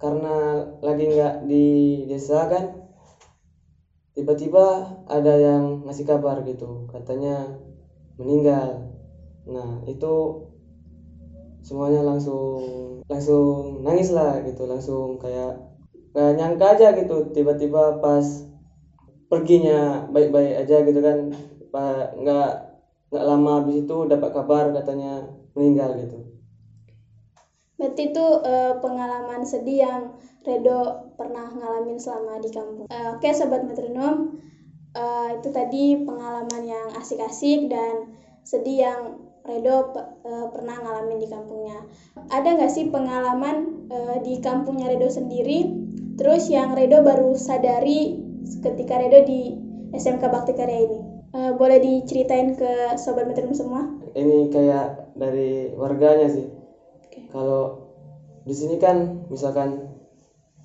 karena 0.00 0.64
lagi 0.80 1.04
nggak 1.12 1.34
di 1.44 1.64
desa 2.08 2.48
kan 2.48 2.79
tiba-tiba 4.20 4.84
ada 5.08 5.32
yang 5.32 5.88
ngasih 5.88 6.04
kabar 6.04 6.44
gitu 6.44 6.84
katanya 6.92 7.56
meninggal. 8.20 8.92
Nah 9.48 9.80
itu 9.88 10.44
semuanya 11.64 12.04
langsung 12.04 12.60
langsung 13.08 13.80
nangis 13.80 14.12
lah 14.12 14.44
gitu 14.44 14.68
langsung 14.68 15.16
kayak 15.16 15.56
nggak 16.12 16.30
nyangka 16.36 16.66
aja 16.76 16.88
gitu 16.96 17.32
tiba-tiba 17.32 18.00
pas 18.04 18.26
perginya 19.30 20.04
baik-baik 20.10 20.66
aja 20.66 20.76
gitu 20.84 21.00
kan 21.00 21.32
nggak 22.20 22.50
nggak 23.10 23.24
lama 23.24 23.62
habis 23.62 23.86
itu 23.86 23.96
dapat 24.06 24.30
kabar 24.34 24.74
katanya 24.74 25.26
meninggal 25.54 25.94
gitu 25.98 26.29
Berarti 27.80 28.12
itu 28.12 28.26
eh, 28.44 28.76
pengalaman 28.84 29.40
sedih 29.40 29.78
yang 29.88 30.02
Redo 30.44 31.12
pernah 31.16 31.48
ngalamin 31.48 31.96
selama 31.96 32.36
di 32.44 32.52
kampung. 32.52 32.84
Eh, 32.92 33.08
Oke, 33.16 33.32
sobat 33.32 33.64
metronom, 33.64 34.36
eh, 34.92 35.28
itu 35.40 35.48
tadi 35.48 35.96
pengalaman 36.04 36.62
yang 36.68 36.92
asik-asik 37.00 37.72
dan 37.72 38.12
sedih 38.44 38.84
yang 38.84 39.00
Redo 39.48 39.96
eh, 39.96 40.46
pernah 40.52 40.76
ngalamin 40.76 41.24
di 41.24 41.28
kampungnya. 41.32 41.88
Ada 42.28 42.60
nggak 42.60 42.72
sih 42.72 42.92
pengalaman 42.92 43.88
eh, 43.88 44.16
di 44.20 44.36
kampungnya 44.44 44.92
Redo 44.92 45.08
sendiri, 45.08 45.64
terus 46.20 46.52
yang 46.52 46.76
Redo 46.76 47.00
baru 47.00 47.32
sadari 47.32 48.20
ketika 48.60 49.00
Redo 49.00 49.24
di 49.24 49.56
SMK 49.96 50.20
Bakti 50.28 50.52
Karya 50.52 50.84
ini? 50.84 51.00
Eh, 51.30 51.52
boleh 51.56 51.80
diceritain 51.80 52.52
ke 52.52 53.00
sobat 53.00 53.24
metronom 53.24 53.56
semua? 53.56 53.82
ini 54.10 54.50
kayak 54.50 55.14
dari 55.14 55.70
warganya 55.78 56.26
sih. 56.26 56.59
Kalau 57.30 57.90
di 58.42 58.54
sini 58.54 58.76
kan 58.76 59.26
misalkan 59.30 59.86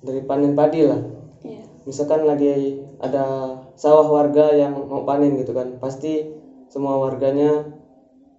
dari 0.02 0.20
panen 0.20 0.52
padi 0.52 0.82
lah 0.84 1.00
Iya. 1.46 1.62
misalkan 1.86 2.26
lagi 2.26 2.74
ada 2.98 3.54
sawah 3.78 4.06
warga 4.10 4.50
yang 4.50 4.90
mau 4.90 5.06
panen 5.06 5.38
gitu 5.38 5.54
kan 5.54 5.78
pasti 5.78 6.26
semua 6.66 6.98
warganya 6.98 7.62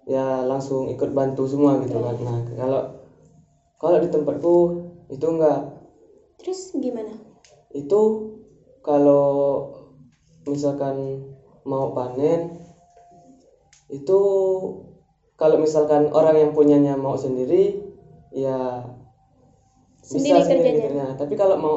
ya 0.04 0.44
langsung 0.44 0.88
ikut 0.92 1.08
bantu 1.12 1.48
semua 1.48 1.80
gitu 1.80 1.96
kan 2.00 2.16
nah 2.20 2.38
kalau 2.52 2.80
kalau 3.80 3.96
di 3.96 4.08
tempatku 4.08 4.54
itu 5.08 5.24
enggak 5.24 5.64
Terus 6.38 6.70
gimana? 6.76 7.18
itu 7.72 8.00
kalau 8.80 9.68
misalkan 10.44 11.20
mau 11.64 11.92
panen 11.92 12.56
itu 13.88 14.20
kalau 15.36 15.56
misalkan 15.56 16.08
orang 16.12 16.36
yang 16.40 16.50
punyanya 16.52 16.96
mau 16.96 17.16
sendiri 17.16 17.87
ya 18.44 18.50
Sendiri 20.02 20.40
bisa 20.40 20.44
sendiri 20.46 20.68
kerjanya? 20.68 20.88
gitu. 20.88 20.88
Nah, 20.98 21.10
tapi 21.20 21.34
kalau 21.40 21.56
mau 21.64 21.76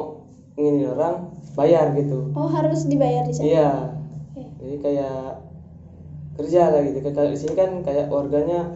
ingin 0.60 0.76
orang 0.94 1.14
bayar 1.58 1.92
gitu 1.98 2.18
Oh 2.40 2.48
harus 2.56 2.82
dibayar 2.92 3.24
di 3.30 3.32
sana? 3.40 3.56
iya 3.56 3.68
Oke. 4.36 4.44
jadi 4.60 4.76
kayak 4.84 5.16
kerja 6.38 6.62
lah 6.72 6.80
gitu 6.88 6.98
kalau 7.16 7.30
di 7.34 7.38
sini 7.40 7.54
kan 7.60 7.70
kayak 7.86 8.08
warganya 8.10 8.72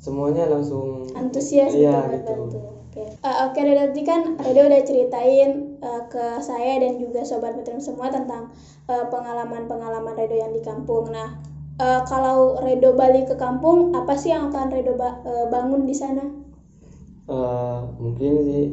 semuanya 0.00 0.44
langsung 0.52 0.86
Antusias 1.20 1.72
iya 1.72 1.90
gitu 1.90 1.96
buat 2.06 2.14
gitu 2.14 2.28
bantu. 2.28 2.58
Oke. 2.86 3.02
Eh, 3.26 3.36
Oke, 3.46 3.58
Redo 3.66 3.82
tadi 3.90 4.02
kan 4.10 4.20
Redo 4.44 4.60
udah 4.70 4.82
ceritain 4.88 5.50
eh, 5.82 6.02
ke 6.12 6.24
saya 6.48 6.72
dan 6.82 6.92
juga 7.02 7.20
sobat 7.30 7.52
metronom 7.58 7.82
semua 7.82 8.08
tentang 8.16 8.42
eh, 8.90 9.04
pengalaman-pengalaman 9.12 10.14
Redo 10.20 10.36
yang 10.42 10.52
di 10.56 10.62
kampung. 10.68 11.10
Nah, 11.16 11.28
eh, 11.82 12.00
kalau 12.10 12.54
Redo 12.62 12.94
balik 12.94 13.24
ke 13.30 13.34
kampung, 13.44 13.90
apa 13.98 14.14
sih 14.20 14.30
yang 14.34 14.42
akan 14.50 14.66
Redo 14.74 14.92
ba- 14.94 15.18
eh, 15.26 15.46
bangun 15.50 15.82
di 15.90 15.94
sana? 16.02 16.22
Eh, 17.30 17.78
mungkin 18.02 18.32
sih 18.42 18.66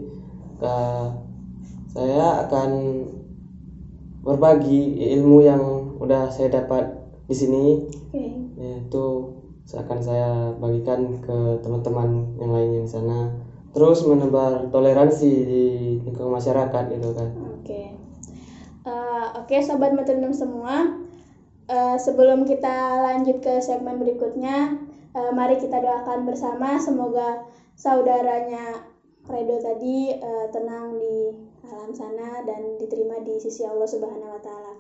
ke 0.58 0.78
saya 1.94 2.42
akan 2.50 2.70
berbagi 4.26 4.98
ilmu 5.14 5.46
yang 5.46 5.62
udah 6.02 6.26
saya 6.34 6.50
dapat 6.50 6.90
di 7.30 7.36
sini. 7.38 7.66
Okay. 8.10 8.34
yaitu 8.58 9.30
akan 9.68 10.00
saya 10.02 10.50
bagikan 10.58 11.22
ke 11.22 11.62
teman-teman 11.62 12.34
yang 12.42 12.50
lain 12.50 12.82
di 12.82 12.90
sana. 12.90 13.30
Terus 13.78 14.02
menebar 14.10 14.74
toleransi 14.74 15.32
di 15.46 15.66
lingkungan 16.02 16.42
masyarakat 16.42 16.84
gitu 16.98 17.14
kan. 17.14 17.30
Oke. 17.38 17.62
Okay. 17.62 17.86
uh, 18.90 19.38
oke 19.38 19.54
okay, 19.54 19.62
sobat 19.62 19.94
metronom 19.94 20.34
semua. 20.34 20.98
Uh, 21.70 22.00
sebelum 22.00 22.48
kita 22.48 23.06
lanjut 23.06 23.44
ke 23.44 23.60
segmen 23.60 24.00
berikutnya 24.02 24.82
uh, 25.14 25.32
mari 25.36 25.62
kita 25.62 25.78
doakan 25.78 26.26
bersama. 26.26 26.82
Semoga 26.82 27.46
saudaranya 27.78 28.90
Kredo 29.28 29.60
tadi 29.60 30.16
uh, 30.18 30.48
tenang 30.50 30.98
di 30.98 31.36
alam 31.68 31.92
sana 31.92 32.42
dan 32.48 32.80
diterima 32.80 33.20
di 33.28 33.38
sisi 33.44 33.68
Allah 33.68 33.86
Subhanahu 33.86 34.40
wa 34.40 34.42
taala. 34.42 34.74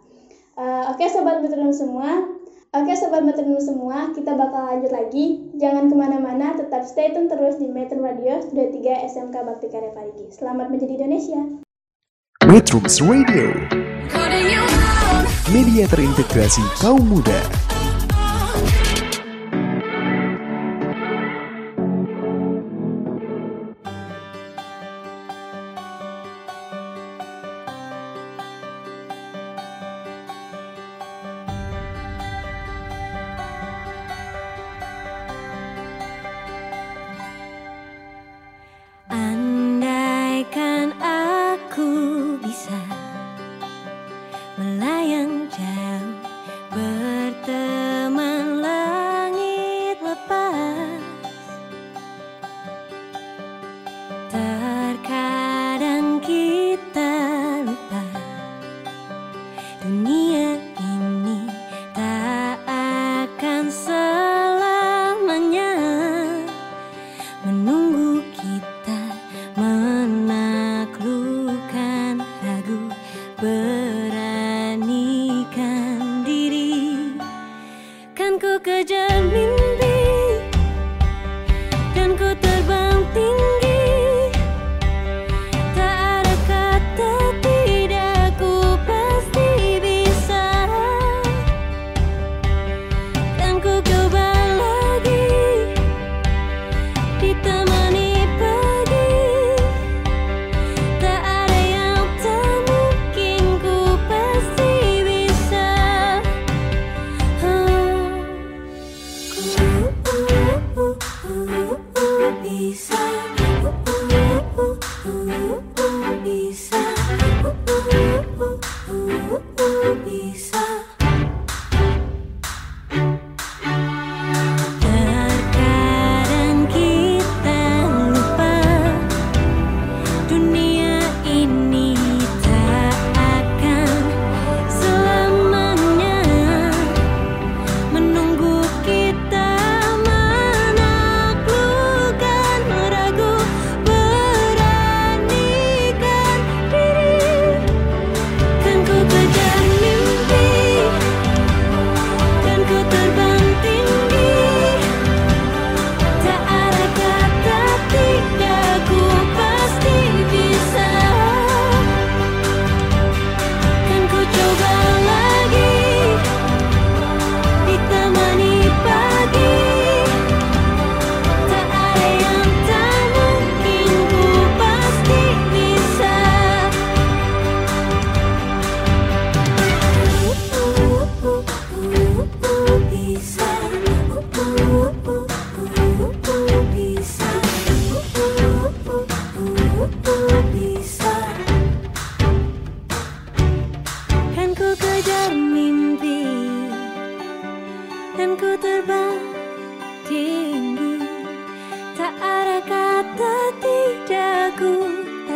Uh, 0.57 0.83
oke 0.95 1.03
okay, 1.03 1.11
sobat 1.11 1.43
metronom 1.43 1.75
semua, 1.75 2.25
Oke 2.75 2.99
sobat 2.99 3.23
metronom 3.23 3.63
semua, 3.63 4.11
kita 4.11 4.35
bakal 4.35 4.67
lanjut 4.67 4.91
lagi. 4.91 5.39
Jangan 5.55 5.87
ke 5.87 5.95
mana-mana, 5.95 6.51
tetap 6.59 6.83
stay 6.83 7.15
tune 7.15 7.31
terus 7.31 7.55
di 7.55 7.71
Metro 7.71 7.95
Radio 8.03 8.43
23 8.51 9.07
SMK 9.07 9.35
Bakti 9.39 9.67
Karya 9.71 9.95
Parigi. 9.95 10.27
Selamat 10.35 10.67
menjadi 10.67 10.99
Indonesia. 10.99 11.41
Metrums 12.43 12.99
Radio 12.99 13.55
Media 15.47 15.87
terintegrasi 15.87 16.63
kaum 16.83 17.01
muda. 17.07 17.66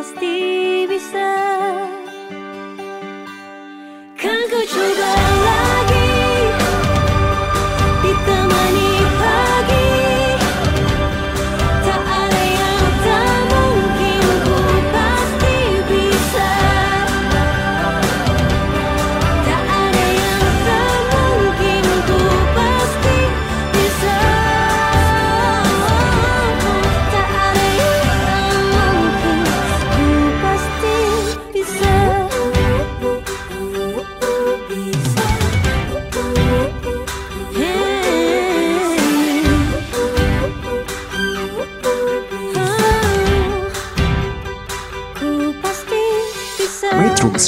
mīlestība 0.01 0.95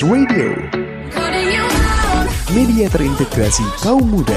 Radio. 0.03 0.51
Media 2.51 2.91
terintegrasi 2.91 3.63
kaum 3.79 4.03
muda. 4.03 4.35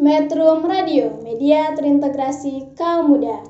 Metro 0.00 0.64
Radio, 0.64 1.20
media 1.20 1.76
terintegrasi 1.76 2.72
kaum 2.72 3.12
muda. 3.12 3.44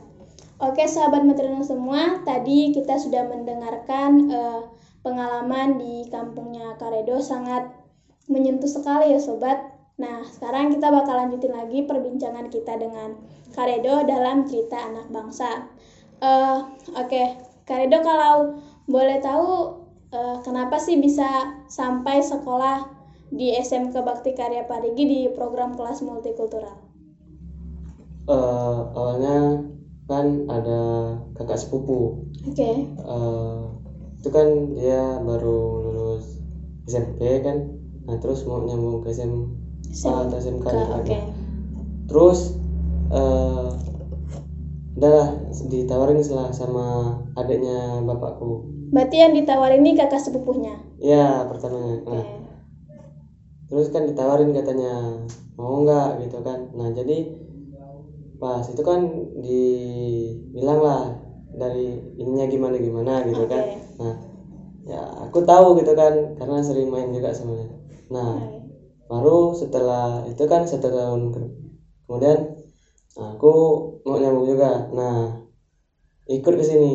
Oke 0.59 0.83
sahabat 0.91 1.23
Metronom 1.23 1.63
semua, 1.63 2.19
tadi 2.27 2.75
kita 2.75 2.99
sudah 2.99 3.31
mendengarkan 3.31 4.27
eh, 4.27 4.61
pengalaman 5.07 5.79
di 5.79 6.11
kampungnya 6.11 6.75
Karedo. 6.83 7.23
Sangat 7.23 7.71
menyentuh 8.27 8.67
sekali 8.67 9.15
ya 9.15 9.23
sobat. 9.23 9.74
Nah, 9.95 10.27
sekarang 10.27 10.75
kita 10.75 10.91
bakal 10.91 11.15
lanjutin 11.23 11.55
lagi 11.55 11.87
perbincangan 11.87 12.51
kita 12.51 12.75
dengan 12.75 13.15
Karedo 13.55 14.03
dalam 14.03 14.43
cerita 14.43 14.91
anak 14.91 15.07
bangsa. 15.07 15.71
Uh, 16.19 16.67
Oke, 16.99 17.15
okay. 17.15 17.27
Karedo 17.63 18.03
kalau 18.03 18.59
boleh 18.91 19.23
tahu 19.23 19.79
uh, 20.11 20.37
kenapa 20.43 20.83
sih 20.83 20.99
bisa 20.99 21.63
sampai 21.71 22.27
sekolah 22.27 22.91
di 23.31 23.55
SMK 23.55 23.95
Bakti 24.03 24.35
Karya 24.35 24.67
Parigi 24.67 25.05
di 25.07 25.21
program 25.31 25.79
kelas 25.79 26.03
multikultural? 26.03 26.75
Uh, 28.27 28.91
awalnya 28.99 29.63
kan 30.11 30.51
ada 30.51 30.83
kakak 31.39 31.63
sepupu. 31.63 32.27
Oke. 32.51 32.59
Okay. 32.59 32.77
Uh, 32.99 33.71
itu 34.19 34.29
kan 34.33 34.75
dia 34.75 35.23
baru 35.23 35.85
lulus 35.87 36.41
SMP 36.89 37.45
kan, 37.45 37.79
nah 38.09 38.17
terus 38.19 38.43
mau 38.49 38.65
nyambung 38.65 39.05
ke 39.05 39.13
SMP. 39.15 39.54
SMK, 39.95 40.67
oke. 40.67 41.07
gitu. 41.07 41.15
terus 42.11 42.59
udahlah 44.95 45.29
ditawarin 45.71 46.19
lah 46.35 46.51
sama 46.51 47.19
adiknya 47.39 48.03
bapakku 48.03 48.71
Berarti 48.95 49.17
yang 49.27 49.35
ditawarin 49.35 49.83
ini 49.83 49.99
kakak 49.99 50.23
sepupunya. 50.23 50.79
ya 51.03 51.43
pertamanya 51.51 51.99
Oke. 52.03 52.11
nah 52.15 52.25
terus 53.67 53.91
kan 53.91 54.07
ditawarin 54.07 54.55
katanya 54.55 55.19
mau 55.59 55.83
nggak 55.83 56.23
gitu 56.23 56.39
kan 56.47 56.71
nah 56.79 56.91
jadi 56.95 57.27
pas 58.39 58.63
itu 58.71 58.83
kan 58.87 59.03
dibilang 59.41 60.79
lah 60.79 61.03
dari 61.55 61.97
ininya 62.19 62.47
gimana 62.47 62.77
gimana 62.79 63.13
gitu 63.27 63.47
kan 63.51 63.63
Oke. 63.67 63.79
nah 63.99 64.15
ya 64.85 65.01
aku 65.27 65.43
tahu 65.43 65.75
gitu 65.81 65.97
kan 65.97 66.39
karena 66.39 66.61
sering 66.63 66.93
main 66.93 67.11
juga 67.11 67.35
sama 67.35 67.57
dia 67.59 67.67
nah. 68.15 68.63
Baru 69.11 69.31
setelah 69.61 70.03
itu 70.31 70.43
kan 70.53 70.63
satu 70.71 70.89
tahun 70.97 71.21
ke- 71.35 71.53
kemudian 72.05 72.39
aku 73.31 73.49
mau 74.07 74.17
nyambung 74.21 74.47
juga 74.53 74.69
nah 74.99 75.15
ikut 76.35 76.55
ke 76.59 76.65
sini 76.69 76.91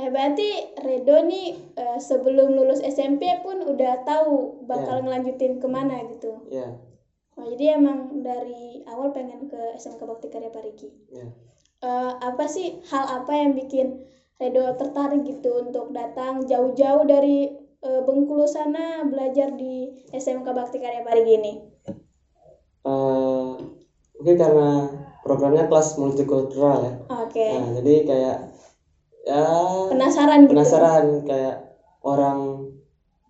Eh, 0.00 0.08
berarti 0.14 0.48
Redo 0.86 1.16
nih 1.30 1.48
eh, 1.82 1.98
sebelum 2.08 2.48
lulus 2.56 2.80
SMP 2.94 3.22
pun 3.44 3.56
udah 3.72 3.92
tahu 4.10 4.34
bakal 4.70 4.96
Ya. 4.96 5.02
ngelanjutin 5.02 5.52
ke 5.62 5.66
mana 5.76 5.96
gitu. 6.10 6.32
ya 6.50 6.66
Oh, 7.38 7.46
jadi 7.52 7.64
emang 7.78 7.98
dari 8.28 8.62
awal 8.92 9.08
pengen 9.16 9.40
ke 9.52 9.60
SMK 9.80 10.02
Bakti 10.10 10.28
Karya 10.34 10.50
Parigi. 10.56 10.88
ya 11.10 11.26
Eh, 11.90 12.12
apa 12.30 12.44
sih 12.54 12.68
hal 12.90 13.04
apa 13.18 13.32
yang 13.42 13.52
bikin 13.60 13.86
Redo 14.40 14.64
tertarik 14.80 15.22
gitu 15.30 15.50
untuk 15.64 15.86
datang 15.98 16.34
jauh-jauh 16.50 17.04
dari 17.12 17.36
eh, 17.86 18.00
Bengkulu 18.06 18.44
sana 18.48 19.04
belajar 19.08 19.48
di 19.56 19.88
SMK 20.12 20.48
Bakti 20.52 20.78
Karya 20.80 21.02
Parigi 21.04 21.34
ini? 21.36 21.52
Eh, 22.80 23.50
mungkin 24.16 24.36
karena 24.40 24.68
programnya 25.20 25.68
kelas 25.68 26.00
multikultural 26.00 26.76
ya 26.80 26.92
Oke, 27.24 27.44
nah 27.44 27.68
jadi 27.76 27.94
kayak 28.08 28.36
ya 29.28 29.44
penasaran 29.92 30.48
gitu. 30.48 30.50
penasaran 30.56 31.04
kayak 31.28 31.56
orang 32.00 32.72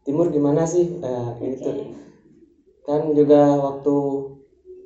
timur 0.07 0.31
gimana 0.31 0.71
sih 0.71 0.87
kayak 1.03 1.35
Oke. 1.35 1.47
gitu 1.59 1.71
kan 2.87 3.11
juga 3.15 3.59
waktu 3.59 3.95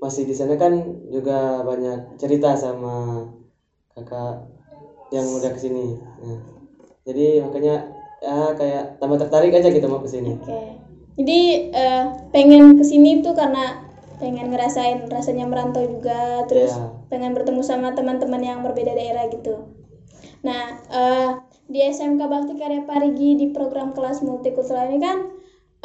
masih 0.01 0.25
di 0.29 0.33
sana 0.37 0.57
kan 0.57 0.73
juga 1.13 1.61
banyak 1.65 2.17
cerita 2.21 2.57
sama 2.57 3.29
kakak 3.93 4.49
yang 5.13 5.29
udah 5.29 5.51
ke 5.53 5.61
sini 5.61 5.93
nah, 6.21 6.41
jadi 7.05 7.45
makanya 7.45 7.85
ya 8.23 8.55
kayak 8.55 8.85
tambah 9.03 9.19
tertarik 9.19 9.53
aja 9.55 9.69
gitu 9.71 9.87
mau 9.87 10.03
ke 10.03 10.11
sini 10.11 10.37
Oke. 10.39 10.63
Jadi 11.15 11.71
eh, 11.71 12.05
pengen 12.35 12.75
ke 12.75 12.83
sini 12.83 13.23
tuh 13.23 13.39
karena 13.39 13.87
pengen 14.19 14.51
ngerasain 14.51 15.07
rasanya 15.07 15.47
merantau 15.47 15.87
juga, 15.87 16.43
terus 16.51 16.75
Ya. 16.75 16.91
pengen 17.07 17.35
bertemu 17.39 17.63
sama 17.63 17.95
teman-teman 17.95 18.43
yang 18.43 18.67
berbeda 18.67 18.95
daerah 18.95 19.31
gitu. 19.31 19.75
Nah, 20.43 20.75
eh, 20.91 21.31
di 21.71 21.87
SMK 21.87 22.19
Bakti 22.19 22.55
Karya 22.59 22.83
Parigi 22.83 23.39
di 23.39 23.47
program 23.55 23.95
kelas 23.95 24.27
multikultural 24.27 24.91
ini 24.91 24.99
kan 24.99 25.19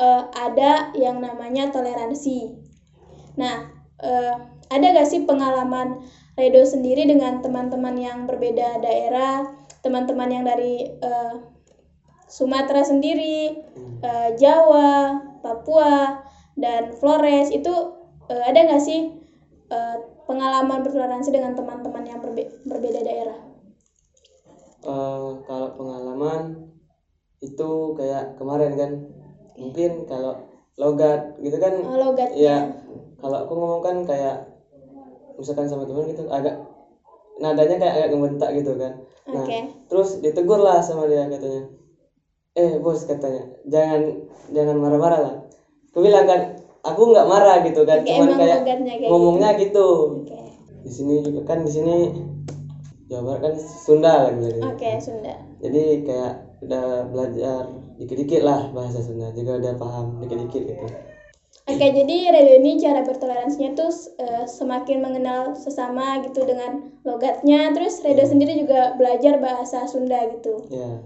eh, 0.02 0.24
ada 0.34 0.90
yang 0.98 1.22
namanya 1.22 1.70
toleransi. 1.70 2.56
Nah, 3.38 3.70
eh, 4.02 4.34
ada 4.70 4.86
gak 4.98 5.10
sih 5.10 5.30
pengalaman 5.30 6.02
Redo 6.40 6.64
sendiri 6.64 7.04
dengan 7.04 7.44
teman-teman 7.44 8.00
yang 8.00 8.24
berbeda 8.24 8.80
daerah, 8.80 9.44
teman-teman 9.84 10.30
yang 10.32 10.44
dari 10.48 10.88
eh, 10.88 11.34
Sumatera 12.30 12.82
sendiri, 12.86 13.58
eh, 14.10 14.30
Jawa, 14.42 15.18
Papua, 15.44 16.22
dan 16.56 16.94
Flores 17.00 17.50
itu 17.50 17.74
eh, 18.32 18.44
ada 18.50 18.60
nggak 18.68 18.82
sih 18.88 19.00
eh, 19.76 19.96
pengalaman 20.30 20.80
bertoleransi 20.86 21.30
dengan 21.34 21.58
teman-teman 21.58 22.04
yang 22.06 22.20
berbe- 22.24 22.50
berbeda 22.70 23.02
daerah? 23.02 23.38
Eh, 24.80 25.28
kalau 25.48 25.70
pengalaman 25.76 26.42
itu 27.44 27.70
kayak 27.98 28.36
kemarin 28.40 28.72
kan 28.80 28.92
mungkin 29.60 29.92
kalau 30.08 30.34
logat 30.80 31.36
gitu 31.44 31.58
kan 31.60 31.74
Oh, 31.84 32.00
logatnya. 32.00 32.40
ya 32.40 32.56
kalau 33.20 33.38
aku 33.44 33.52
ngomong 33.60 33.82
kan 33.84 33.96
kayak 34.08 34.36
misalkan 35.40 35.68
sama 35.72 35.84
teman 35.88 36.08
gitu 36.12 36.28
agak 36.28 36.56
nadanya 37.40 37.76
kayak 37.80 37.94
agak 37.96 38.10
ngebentak 38.16 38.50
gitu 38.60 38.72
kan 38.76 38.92
nah 39.32 39.44
Oke. 39.48 39.60
terus 39.88 40.10
ditegur 40.24 40.60
lah 40.60 40.80
sama 40.84 41.08
dia 41.08 41.28
katanya 41.32 41.64
eh 42.58 42.82
bos 42.82 43.06
katanya 43.06 43.44
jangan 43.70 44.02
jangan 44.50 44.76
marah-marah 44.82 45.20
lah 45.22 45.36
aku 45.94 46.00
bilang 46.02 46.26
kan 46.26 46.42
aku 46.82 47.02
nggak 47.14 47.28
marah 47.30 47.56
gitu 47.62 47.82
kan 47.86 48.02
cuman 48.02 48.26
emang 48.26 48.40
kayak 48.40 48.60
kayak 48.66 49.10
ngomongnya 49.10 49.50
gitu, 49.60 49.88
Oke. 50.24 50.40
di 50.82 50.92
sini 50.92 51.14
juga 51.22 51.42
kan 51.46 51.62
di 51.68 51.72
sini 51.72 51.96
Jawa 53.10 53.22
Barat 53.26 53.42
kan 53.42 53.54
Sunda 53.58 54.12
lah 54.22 54.32
bilangnya. 54.38 54.70
Oke, 54.70 55.02
Sunda. 55.02 55.34
jadi 55.58 56.06
kayak 56.06 56.34
udah 56.62 57.10
belajar 57.10 57.66
dikit-dikit 57.98 58.42
lah 58.46 58.70
bahasa 58.70 59.02
Sunda 59.02 59.34
juga 59.34 59.58
udah 59.60 59.74
paham 59.76 60.06
dikit-dikit 60.24 60.64
gitu 60.66 60.88
Oke, 61.70 61.86
jadi 61.86 62.34
Redo 62.34 62.66
ini 62.66 62.82
cara 62.82 63.06
bertoleransinya 63.06 63.78
tuh 63.78 63.94
eh, 64.18 64.50
semakin 64.50 65.06
mengenal 65.06 65.54
sesama 65.54 66.18
gitu 66.26 66.42
dengan 66.42 66.98
logatnya. 67.06 67.70
Terus 67.78 68.02
Redo 68.02 68.26
sendiri 68.26 68.58
juga 68.58 68.98
belajar 68.98 69.38
bahasa 69.38 69.86
Sunda 69.86 70.18
gitu. 70.34 70.66
ya 70.74 70.98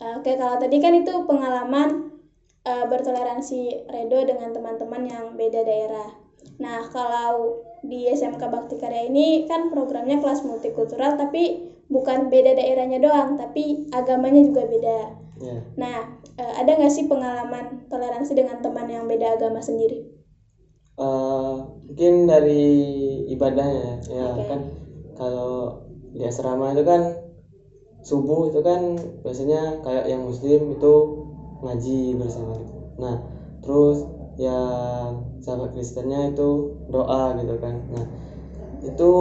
Oke, 0.00 0.32
kalau 0.40 0.56
tadi 0.62 0.76
kan 0.84 0.92
itu 1.00 1.12
pengalaman 1.28 1.88
eh, 2.70 2.84
bertoleransi 2.92 3.60
Redo 3.94 4.18
dengan 4.30 4.50
teman-teman 4.56 5.02
yang 5.12 5.24
beda 5.40 5.60
daerah. 5.70 6.08
Nah, 6.64 6.78
kalau 6.94 7.60
di 7.90 8.00
SMK 8.08 8.42
Bakti 8.54 8.76
Karya 8.82 9.02
ini 9.10 9.26
kan 9.50 9.60
programnya 9.72 10.16
kelas 10.22 10.40
multikultural, 10.48 11.12
tapi 11.22 11.42
bukan 11.94 12.18
beda 12.32 12.52
daerahnya 12.58 12.98
doang, 13.06 13.30
tapi 13.40 13.64
agamanya 13.98 14.42
juga 14.48 14.62
beda. 14.72 14.98
ya 15.40 15.60
Nah, 15.82 15.98
eh, 16.40 16.52
ada 16.60 16.70
nggak 16.78 16.92
sih 16.96 17.04
pengalaman 17.10 17.64
toleransi 17.92 18.32
dengan 18.40 18.58
teman 18.64 18.88
yang 18.94 19.04
beda 19.10 19.26
agama 19.36 19.60
sendiri? 19.68 19.98
Eh, 21.00 21.52
mungkin 21.88 22.12
dari 22.28 22.62
ibadahnya 23.34 24.04
ya 24.04 24.28
Oke. 24.32 24.44
kan 24.48 24.60
kalau 25.16 25.80
di 26.12 26.20
asrama 26.28 26.76
itu 26.76 26.82
kan 26.90 27.00
subuh 28.00 28.48
itu 28.48 28.60
kan 28.64 28.96
biasanya 29.24 29.84
kayak 29.84 30.04
yang 30.08 30.22
muslim 30.24 30.72
itu 30.76 30.94
ngaji 31.60 32.00
bersama 32.16 32.52
gitu. 32.56 32.74
Nah 32.96 33.16
terus 33.60 33.98
yang 34.40 35.36
sahabat 35.44 35.76
Kristennya 35.76 36.32
itu 36.32 36.80
doa 36.88 37.36
gitu 37.36 37.54
kan. 37.60 37.76
Nah 37.92 38.04
itu 38.80 39.12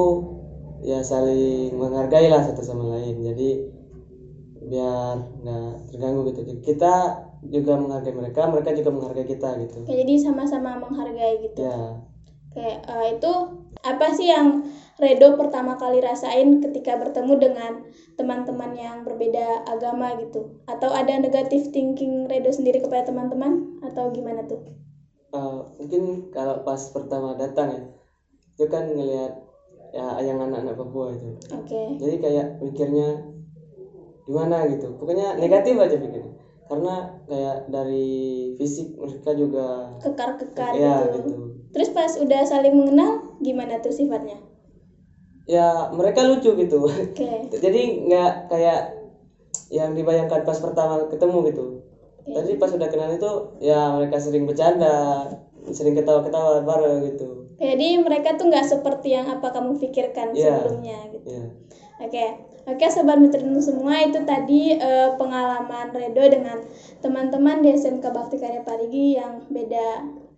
ya 0.79 1.03
saling 1.03 1.75
menghargai 1.75 2.31
lah 2.31 2.41
satu 2.47 2.63
sama 2.63 2.95
lain. 2.95 3.19
Jadi 3.19 3.49
biar 4.63 5.15
nggak 5.43 5.91
terganggu 5.91 6.31
gitu. 6.31 6.39
Kita 6.63 7.27
juga 7.43 7.79
menghargai 7.79 8.15
mereka 8.15 8.47
mereka 8.47 8.71
juga 8.75 8.89
menghargai 8.95 9.27
kita 9.27 9.49
gitu. 9.63 9.83
Oke, 9.83 9.95
jadi 9.95 10.13
sama-sama 10.19 10.79
menghargai 10.79 11.43
gitu. 11.43 11.59
ya. 11.59 11.99
Kayak 12.55 12.79
eh, 12.87 13.05
itu 13.19 13.33
apa 13.83 14.11
sih 14.13 14.29
yang 14.29 14.65
Redo 14.99 15.39
pertama 15.39 15.79
kali 15.79 16.03
rasain 16.03 16.59
ketika 16.59 16.99
bertemu 16.99 17.39
dengan 17.39 17.71
teman-teman 18.19 18.75
yang 18.75 19.07
berbeda 19.07 19.63
agama 19.63 20.11
gitu? 20.19 20.59
Atau 20.67 20.91
ada 20.91 21.15
negatif 21.15 21.71
thinking 21.71 22.27
Redo 22.27 22.51
sendiri 22.51 22.83
kepada 22.83 23.07
teman-teman 23.07 23.79
atau 23.79 24.11
gimana 24.11 24.43
tuh? 24.43 24.59
Eh, 25.29 25.59
mungkin 25.77 26.33
kalau 26.33 26.65
pas 26.65 26.81
pertama 26.89 27.37
datang 27.37 27.69
ya 27.69 27.83
itu 28.57 28.65
kan 28.65 28.81
ngelihat 28.89 29.45
ya 29.93 30.17
yang 30.25 30.41
anak-anak 30.41 30.73
Papua 30.73 31.13
itu 31.13 31.29
Oke. 31.53 32.01
jadi 32.01 32.15
kayak 32.17 32.47
mikirnya 32.65 33.29
gimana 34.25 34.65
gitu 34.73 34.97
pokoknya 34.97 35.37
negatif 35.37 35.77
aja 35.77 36.01
pikirnya 36.01 36.33
karena 36.65 36.93
kayak 37.29 37.69
dari 37.69 38.09
fisik 38.57 38.97
mereka 38.97 39.31
juga 39.37 39.65
Kekar-kekar 40.01 40.73
ya 40.73 41.13
gitu. 41.13 41.17
gitu 41.29 41.33
Terus 41.69 41.89
pas 41.93 42.09
udah 42.17 42.41
saling 42.49 42.73
mengenal 42.73 43.28
gimana 43.39 43.79
tuh 43.79 43.91
sifatnya? 43.91 44.37
ya 45.49 45.89
mereka 45.89 46.21
lucu 46.29 46.53
gitu 46.53 46.85
Oke. 46.85 47.49
jadi 47.63 47.81
nggak 48.05 48.31
kayak 48.53 48.79
yang 49.73 49.97
dibayangkan 49.97 50.45
pas 50.45 50.57
pertama 50.61 51.09
ketemu 51.09 51.37
gitu 51.49 51.65
Oke. 52.21 52.33
tadi 52.37 52.51
pas 52.53 52.69
udah 52.69 52.85
kenal 52.85 53.09
itu 53.09 53.31
ya 53.57 53.89
mereka 53.97 54.21
sering 54.21 54.45
bercanda 54.45 55.25
sering 55.73 55.97
ketawa-ketawa 55.97 56.61
bareng 56.61 57.01
gitu 57.09 57.49
Jadi 57.59 57.97
mereka 57.99 58.37
tuh 58.37 58.47
nggak 58.47 58.63
seperti 58.63 59.11
yang 59.11 59.27
apa 59.27 59.49
kamu 59.51 59.75
pikirkan 59.75 60.31
Iya. 60.31 60.63
sebelumnya 60.63 60.97
gitu. 61.11 61.27
ya 61.27 61.43
Oke, 61.99 62.25
Oke 62.63 62.85
sobat 62.87 63.19
metronome 63.19 63.59
semua 63.59 63.99
itu 63.99 64.23
tadi 64.23 64.71
eh, 64.71 65.09
pengalaman 65.19 65.91
Redo 65.91 66.23
dengan 66.31 66.63
teman-teman 67.03 67.59
di 67.59 67.75
SMK 67.75 68.07
Bakti 68.07 68.39
Karya 68.39 68.63
Parigi 68.63 69.19
yang 69.19 69.43
beda 69.51 69.87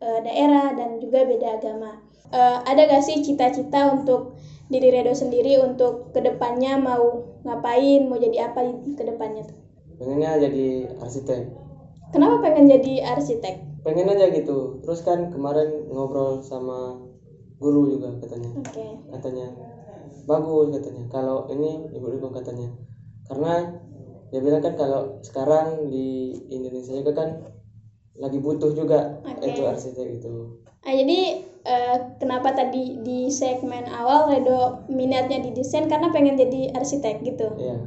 eh, 0.02 0.20
daerah 0.26 0.74
dan 0.74 0.98
juga 0.98 1.22
beda 1.22 1.62
agama. 1.62 2.02
Eh, 2.32 2.58
ada 2.70 2.82
gak 2.92 3.04
sih 3.08 3.18
cita-cita 3.26 3.92
untuk 3.96 4.22
diri 4.72 4.88
Redo 4.96 5.12
sendiri 5.12 5.60
untuk 5.68 6.16
ke 6.16 6.20
depannya 6.24 6.80
mau 6.80 7.04
ngapain, 7.44 8.02
mau 8.08 8.16
jadi 8.26 8.38
apa 8.48 8.60
di 8.68 8.74
ke 8.96 9.04
depannya 9.04 9.44
tuh? 9.50 9.58
pengennya 10.00 10.32
jadi 10.46 10.66
arsitek 11.04 11.42
Kenapa 12.12 12.36
pengen 12.44 12.66
jadi 12.68 12.94
arsitek? 13.14 13.56
pengen 13.86 14.08
aja 14.14 14.26
gitu 14.30 14.78
terus 14.86 15.00
kan 15.08 15.20
kemarin 15.34 15.70
ngobrol 15.90 16.40
sama 16.46 16.78
guru 17.62 17.90
juga 17.94 18.10
katanya 18.22 18.52
Oke. 18.62 18.86
katanya 19.14 19.48
bagus 20.30 20.68
katanya 20.76 21.04
kalau 21.16 21.38
ini 21.54 21.72
ibu-ibu 21.98 22.28
katanya 22.38 22.70
karena 23.28 23.54
dia 24.32 24.40
bilang 24.46 24.62
kan 24.66 24.74
kalau 24.82 25.02
sekarang 25.28 25.68
di 25.94 26.06
Indonesia 26.56 26.94
juga 27.02 27.12
kan 27.20 27.30
lagi 28.24 28.38
butuh 28.46 28.72
juga 28.76 29.00
Oke. 29.26 29.50
itu 29.52 29.62
arsitek 29.66 30.08
itu 30.20 30.32
Nah, 30.82 30.94
jadi 30.98 31.20
eh, 31.66 31.98
kenapa 32.18 32.54
tadi 32.54 33.02
di 33.06 33.30
segmen 33.30 33.86
awal 33.90 34.32
Redo 34.34 34.86
minatnya 34.90 35.42
di 35.42 35.54
desain 35.54 35.86
karena 35.86 36.10
pengen 36.10 36.38
jadi 36.38 36.74
arsitek 36.74 37.22
gitu. 37.26 37.48
ya 37.58 37.78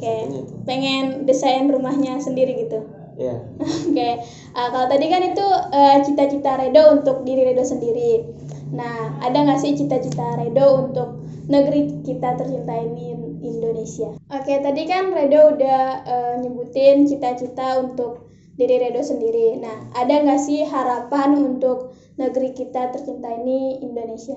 Oke. 0.00 0.14
Itu. 0.28 0.54
Pengen 0.64 1.24
desain 1.28 1.68
rumahnya 1.68 2.20
sendiri 2.20 2.56
gitu. 2.56 2.80
ya 3.20 3.36
Oke. 3.88 4.10
Ah, 4.56 4.68
kalau 4.72 4.86
tadi 4.88 5.06
kan 5.12 5.22
itu 5.24 5.46
eh, 5.76 5.96
cita-cita 6.06 6.56
Redo 6.56 7.00
untuk 7.00 7.26
diri 7.28 7.52
Redo 7.52 7.64
sendiri. 7.66 8.24
Nah, 8.72 9.18
ada 9.20 9.44
nggak 9.44 9.60
sih 9.60 9.76
cita-cita 9.76 10.40
Redo 10.40 10.88
untuk 10.88 11.20
negeri 11.50 12.00
kita 12.06 12.38
tercinta 12.38 12.78
ini 12.78 13.12
Indonesia? 13.42 14.14
Oke, 14.30 14.62
tadi 14.62 14.86
kan 14.88 15.12
Redo 15.12 15.58
udah 15.58 15.80
eh, 16.06 16.34
nyebutin 16.40 17.04
cita-cita 17.04 17.82
untuk 17.82 18.30
diri 18.56 18.76
Redo 18.88 19.00
sendiri. 19.04 19.56
Nah, 19.60 19.88
ada 19.96 20.20
nggak 20.20 20.40
sih 20.40 20.64
harapan 20.64 21.36
untuk 21.36 21.92
negeri 22.20 22.52
kita 22.52 22.92
tercinta 22.92 23.32
ini 23.32 23.80
Indonesia? 23.80 24.36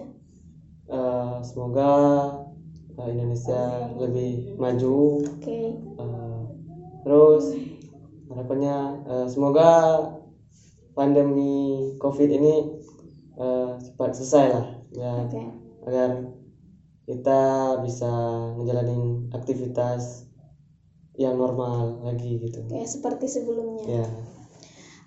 Eh, 0.88 1.38
semoga 1.44 1.92
eh, 2.96 3.10
Indonesia 3.12 3.92
lebih 4.00 4.56
maju 4.56 5.20
Oke. 5.40 5.76
Eh, 5.76 6.40
terus 7.04 7.52
harapannya 8.32 8.76
eh, 9.04 9.28
semoga 9.28 9.72
pandemi 10.96 11.92
covid 12.00 12.30
ini 12.32 12.80
eh, 13.36 13.72
cepat 13.84 14.12
selesai 14.16 14.46
lah 14.56 14.66
ya 14.96 15.14
Oke. 15.28 15.42
agar 15.84 16.10
kita 17.04 17.42
bisa 17.84 18.12
ngejalanin 18.56 19.28
aktivitas 19.36 20.24
yang 21.20 21.36
normal 21.36 22.00
lagi 22.02 22.40
gitu 22.40 22.64
Oke, 22.64 22.88
seperti 22.88 23.28
sebelumnya. 23.28 23.86
ya 23.86 24.08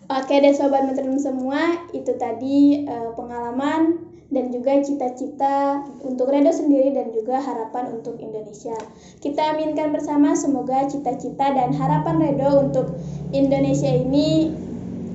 Oke 0.06 0.38
deh 0.38 0.54
sobat 0.54 0.86
metronom 0.86 1.18
semua, 1.18 1.82
itu 1.90 2.14
tadi 2.14 2.86
eh, 2.86 3.10
pengalaman 3.18 4.06
dan 4.30 4.54
juga 4.54 4.78
cita-cita 4.78 5.82
untuk 6.02 6.30
Redo 6.30 6.54
sendiri 6.54 6.94
dan 6.94 7.10
juga 7.10 7.42
harapan 7.42 7.90
untuk 7.98 8.14
Indonesia. 8.22 8.74
Kita 9.18 9.54
aminkan 9.54 9.90
bersama 9.90 10.38
semoga 10.38 10.86
cita-cita 10.86 11.50
dan 11.54 11.74
harapan 11.74 12.22
Redo 12.22 12.70
untuk 12.70 12.94
Indonesia 13.34 13.90
ini 13.90 14.54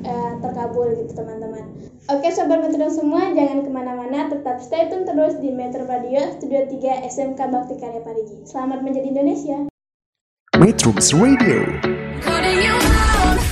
eh, 0.04 0.32
terkabul 0.44 0.92
gitu 1.00 1.16
teman-teman. 1.16 1.72
Oke 2.12 2.28
sobat 2.36 2.60
metronom 2.60 2.92
semua, 2.92 3.32
jangan 3.32 3.64
ke 3.64 3.72
mana-mana, 3.72 4.28
tetap 4.28 4.60
stay 4.60 4.92
tune 4.92 5.08
terus 5.08 5.40
di 5.40 5.56
Metro 5.56 5.88
Radio 5.88 6.36
Studio 6.36 6.68
3 6.68 7.08
SMK 7.08 7.40
Bakti 7.40 7.80
Karya 7.80 8.04
Parigi. 8.04 8.44
Selamat 8.44 8.84
menjadi 8.84 9.08
Indonesia. 9.08 9.72
Metrums 10.60 11.16
Radio, 11.16 11.64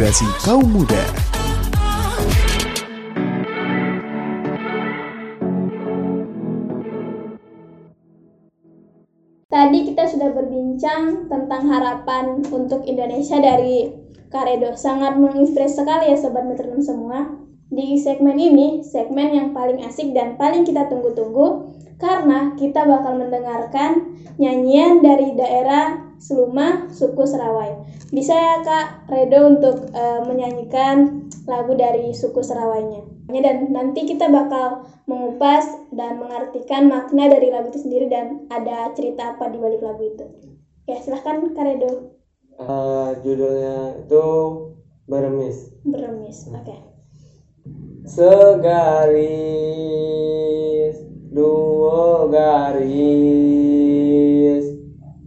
Terintegrasi 0.00 0.26
kaum 0.48 0.64
muda. 0.64 1.02
Tadi 9.52 9.78
kita 9.92 10.08
sudah 10.08 10.32
berbincang 10.32 11.28
tentang 11.28 11.68
harapan 11.68 12.40
untuk 12.48 12.88
Indonesia 12.88 13.36
dari 13.44 13.92
Karedo. 14.32 14.72
Sangat 14.72 15.20
menginspirasi 15.20 15.84
sekali 15.84 16.08
ya 16.08 16.16
Sobat 16.16 16.48
Metronom 16.48 16.80
semua. 16.80 17.36
Di 17.68 18.00
segmen 18.00 18.40
ini, 18.40 18.80
segmen 18.80 19.36
yang 19.36 19.52
paling 19.52 19.84
asik 19.84 20.16
dan 20.16 20.40
paling 20.40 20.64
kita 20.64 20.88
tunggu-tunggu 20.88 21.76
karena 22.00 22.56
kita 22.56 22.88
bakal 22.88 23.20
mendengarkan 23.20 24.16
nyanyian 24.40 25.04
dari 25.04 25.36
daerah 25.36 26.10
Seluma, 26.20 26.88
suku 26.92 27.24
Serawai. 27.24 27.76
Bisa 28.12 28.32
ya 28.36 28.56
Kak 28.60 29.08
Redo 29.08 29.56
untuk 29.56 29.88
eh, 29.92 30.20
menyanyikan 30.24 31.28
lagu 31.48 31.72
dari 31.76 32.12
suku 32.12 32.40
Serawainya. 32.44 33.04
Dan 33.30 33.70
nanti 33.70 34.04
kita 34.04 34.26
bakal 34.26 34.84
mengupas 35.06 35.78
dan 35.94 36.18
mengartikan 36.18 36.90
makna 36.90 37.30
dari 37.30 37.48
lagu 37.48 37.70
itu 37.70 37.86
sendiri 37.86 38.10
dan 38.10 38.44
ada 38.50 38.90
cerita 38.92 39.36
apa 39.36 39.48
di 39.48 39.56
balik 39.62 39.80
lagu 39.80 40.02
itu. 40.08 40.24
Ya, 40.88 40.98
silahkan 41.00 41.40
Kak 41.54 41.64
Redo 41.64 42.16
Eh, 42.60 43.10
judulnya 43.24 44.04
itu 44.04 44.24
Beremis. 45.08 45.72
berremis. 45.80 46.44
Oke. 46.52 46.76
Segaris, 49.60 50.96
dua 51.30 52.26
garis, 52.26 52.90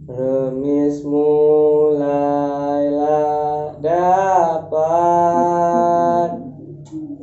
remis 0.04 1.00
mulailah 1.00 2.12
dapat. 3.80 4.84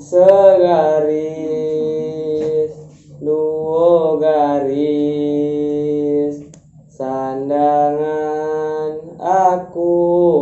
Segaris, 0.01 1.15
dua 3.21 4.17
garis, 4.19 4.91
sandangan 6.89 8.01
aku 9.21 9.93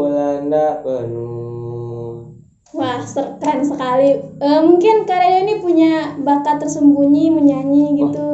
landa 0.10 0.80
penuh. 0.82 2.34
Wah, 2.74 3.04
keren 3.04 3.62
sekali. 3.68 4.29
Eh, 4.40 4.62
mungkin 4.64 5.04
Redo 5.04 5.38
ini 5.44 5.54
punya 5.60 6.16
bakat 6.16 6.64
tersembunyi 6.64 7.28
menyanyi 7.28 8.00
gitu. 8.00 8.28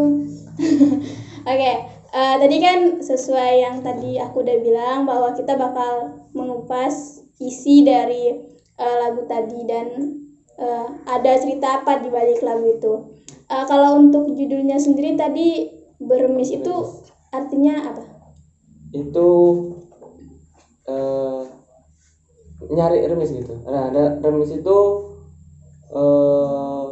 Oke, 1.49 1.71
eh, 2.13 2.35
tadi 2.37 2.57
kan 2.61 3.01
sesuai 3.01 3.51
yang 3.65 3.81
tadi 3.81 4.21
aku 4.21 4.45
udah 4.45 4.57
bilang 4.61 5.09
bahwa 5.09 5.33
kita 5.33 5.57
bakal 5.57 6.21
mengupas 6.37 7.25
isi 7.41 7.81
dari 7.81 8.37
eh, 8.77 8.95
lagu 9.01 9.25
tadi 9.25 9.65
dan 9.65 9.87
eh, 10.61 10.87
ada 11.09 11.31
cerita 11.41 11.81
apa 11.81 11.97
di 11.97 12.13
balik 12.13 12.45
lagu 12.45 12.69
itu. 12.69 12.93
Eh, 13.49 13.65
kalau 13.65 13.97
untuk 13.97 14.29
judulnya 14.29 14.77
sendiri 14.77 15.17
tadi 15.17 15.73
bermis 15.97 16.53
itu 16.53 16.85
artinya 17.33 17.81
apa? 17.89 18.15
itu 18.95 19.29
eh, 20.87 21.41
nyari 22.71 23.03
remis 23.05 23.31
gitu. 23.35 23.53
Nah, 23.67 23.91
ada 23.91 24.15
remis 24.23 24.55
itu 24.55 24.77
eh 25.95 26.83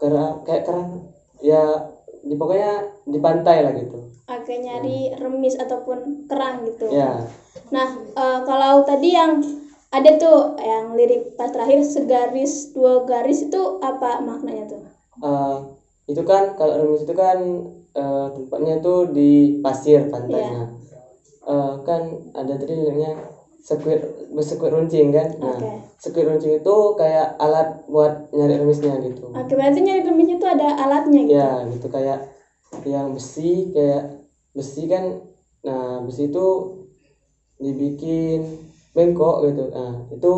kerang 0.00 0.32
kayak 0.46 0.62
kerang 0.66 0.88
ya 1.50 1.62
di 2.28 2.34
pokoknya 2.40 2.70
di 3.12 3.18
pantai 3.24 3.56
lah 3.64 3.72
gitu. 3.80 3.96
Oke, 4.34 4.54
nyari 4.64 4.98
remis 5.22 5.54
ataupun 5.64 5.98
kerang 6.30 6.56
gitu. 6.68 6.90
Ya, 6.90 7.28
Nah, 7.74 7.88
eh, 8.22 8.38
kalau 8.48 8.74
tadi 8.88 9.08
yang 9.18 9.32
ada 9.96 10.10
tuh 10.22 10.36
yang 10.72 10.86
lirik 10.98 11.22
pas 11.38 11.50
terakhir 11.54 11.80
segaris 11.94 12.52
dua 12.76 12.92
garis 13.10 13.38
itu 13.46 13.60
apa 13.90 14.10
maknanya 14.28 14.64
tuh? 14.72 14.82
eh, 15.24 15.54
itu 16.10 16.22
kan 16.30 16.42
kalau 16.58 16.72
remis 16.80 17.02
itu 17.06 17.14
kan 17.22 17.38
eh, 18.00 18.26
tempatnya 18.34 18.74
tuh 18.84 18.96
di 19.16 19.28
pasir 19.64 20.00
pantainya. 20.12 20.60
Eh, 21.52 21.72
kan 21.86 22.02
ada 22.40 22.52
tadi 22.60 22.72
liriknya 22.80 23.12
sekuit 23.62 24.00
bersekuit 24.32 24.72
runcing 24.72 25.12
kan. 25.12 25.26
Nah, 25.40 25.56
Oke. 25.56 25.72
sekuit 26.02 26.26
runcing 26.28 26.52
itu 26.60 26.74
kayak 26.98 27.36
alat 27.40 27.84
buat 27.88 28.28
nyari 28.34 28.60
remisnya 28.60 28.96
gitu. 29.02 29.32
Oke, 29.32 29.52
berarti 29.56 29.78
nyari 29.84 30.00
remisnya 30.04 30.36
tuh 30.36 30.50
ada 30.52 30.76
alatnya 30.76 31.20
gitu. 31.24 31.36
ya 31.36 31.50
gitu 31.68 31.86
kayak 31.88 32.18
yang 32.82 33.14
besi 33.14 33.70
kayak 33.70 34.26
besi 34.52 34.90
kan 34.90 35.14
nah 35.62 35.98
besi 36.02 36.30
itu 36.30 36.46
dibikin 37.56 38.40
bengkok 38.92 39.48
gitu 39.48 39.64
nah 39.72 40.04
itu 40.12 40.34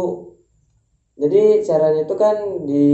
jadi 1.19 1.67
caranya 1.67 2.07
itu 2.07 2.15
kan 2.15 2.37
di 2.63 2.85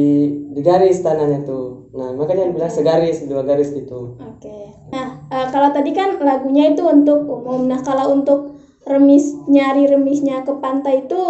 di 0.49 0.61
garis 0.65 0.97
tanahnya 1.05 1.45
tuh 1.45 1.93
nah 1.93 2.09
makanya 2.17 2.49
dibilang 2.49 2.73
segaris 2.73 3.21
dua 3.29 3.45
garis 3.45 3.69
gitu 3.73 4.17
Oke. 4.17 4.59
Nah, 4.93 5.25
eh, 5.33 5.47
kalau 5.49 5.73
tadi 5.73 5.91
kan 5.91 6.21
lagunya 6.21 6.69
itu 6.69 6.85
untuk 6.85 7.25
umum. 7.25 7.65
Nah, 7.65 7.81
kalau 7.81 8.13
untuk 8.13 8.53
remis 8.93 9.25
nyari 9.55 9.83
remisnya 9.93 10.37
ke 10.47 10.53
pantai 10.63 10.95
itu 11.05 11.21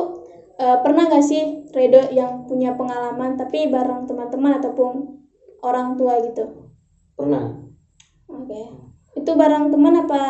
eh, 0.64 0.76
pernah 0.84 1.02
nggak 1.08 1.24
sih 1.30 1.42
Redo 1.76 2.00
yang 2.18 2.30
punya 2.48 2.70
pengalaman 2.78 3.30
tapi 3.40 3.58
bareng 3.74 4.00
teman-teman 4.08 4.52
ataupun 4.58 4.90
orang 5.68 5.88
tua 5.98 6.14
gitu? 6.26 6.44
pernah 7.16 7.64
Oke. 8.28 8.60
Itu 9.18 9.30
bareng 9.40 9.64
teman 9.72 9.94
apa 10.02 10.22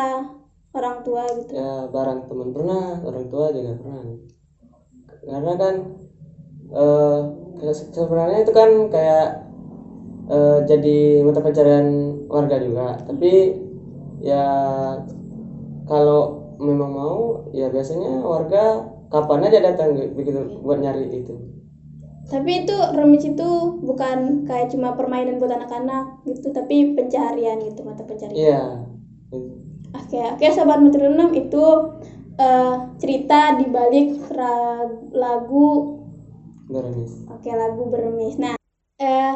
orang 0.77 0.95
tua 1.05 1.23
gitu? 1.39 1.55
ya 1.57 1.69
barang 1.93 2.19
teman 2.29 2.49
pernah 2.55 2.81
orang 3.07 3.25
tua 3.31 3.45
juga 3.55 3.71
pernah 3.79 4.01
karena 5.25 5.51
kan 5.61 5.75
ke- 7.59 7.87
sebenarnya 7.95 8.37
itu 8.43 8.51
kan 8.59 8.69
kayak 8.93 9.25
eh, 10.29 10.57
jadi 10.69 11.21
mata 11.25 11.39
pencarian 11.45 11.87
warga 12.29 12.57
juga 12.61 12.97
tapi 13.05 13.53
ya 14.21 14.43
kalau 15.85 16.44
memang 16.59 16.91
mau 16.99 17.19
ya 17.59 17.65
biasanya 17.73 18.09
warga 18.31 18.57
kapan 19.11 19.45
aja 19.47 19.59
datang 19.67 19.89
begitu 20.17 20.39
buat 20.65 20.79
nyari 20.83 21.03
itu 21.21 21.33
Tapi 22.31 22.51
itu 22.65 22.75
remis 22.97 23.23
itu 23.31 23.49
bukan 23.89 24.17
kayak 24.49 24.67
cuma 24.73 24.89
permainan 24.99 25.37
buat 25.39 25.53
anak-anak 25.57 26.03
gitu, 26.29 26.47
tapi 26.57 26.75
pencaharian 26.97 27.57
gitu, 27.67 27.79
mata 27.87 28.03
pencarian. 28.09 28.41
iya 28.41 28.85
Oke, 29.99 30.19
oke 30.33 30.45
sobat 30.55 30.79
metronom 30.83 31.29
itu 31.41 31.63
eh, 32.45 32.73
cerita 33.01 33.39
di 33.59 33.65
balik 33.75 34.07
lagu 35.21 35.67
Beremis. 36.69 37.13
oke 37.33 37.49
lagu 37.61 37.83
bermis. 37.93 38.35
Nah, 38.43 38.55
eh, 38.99 39.33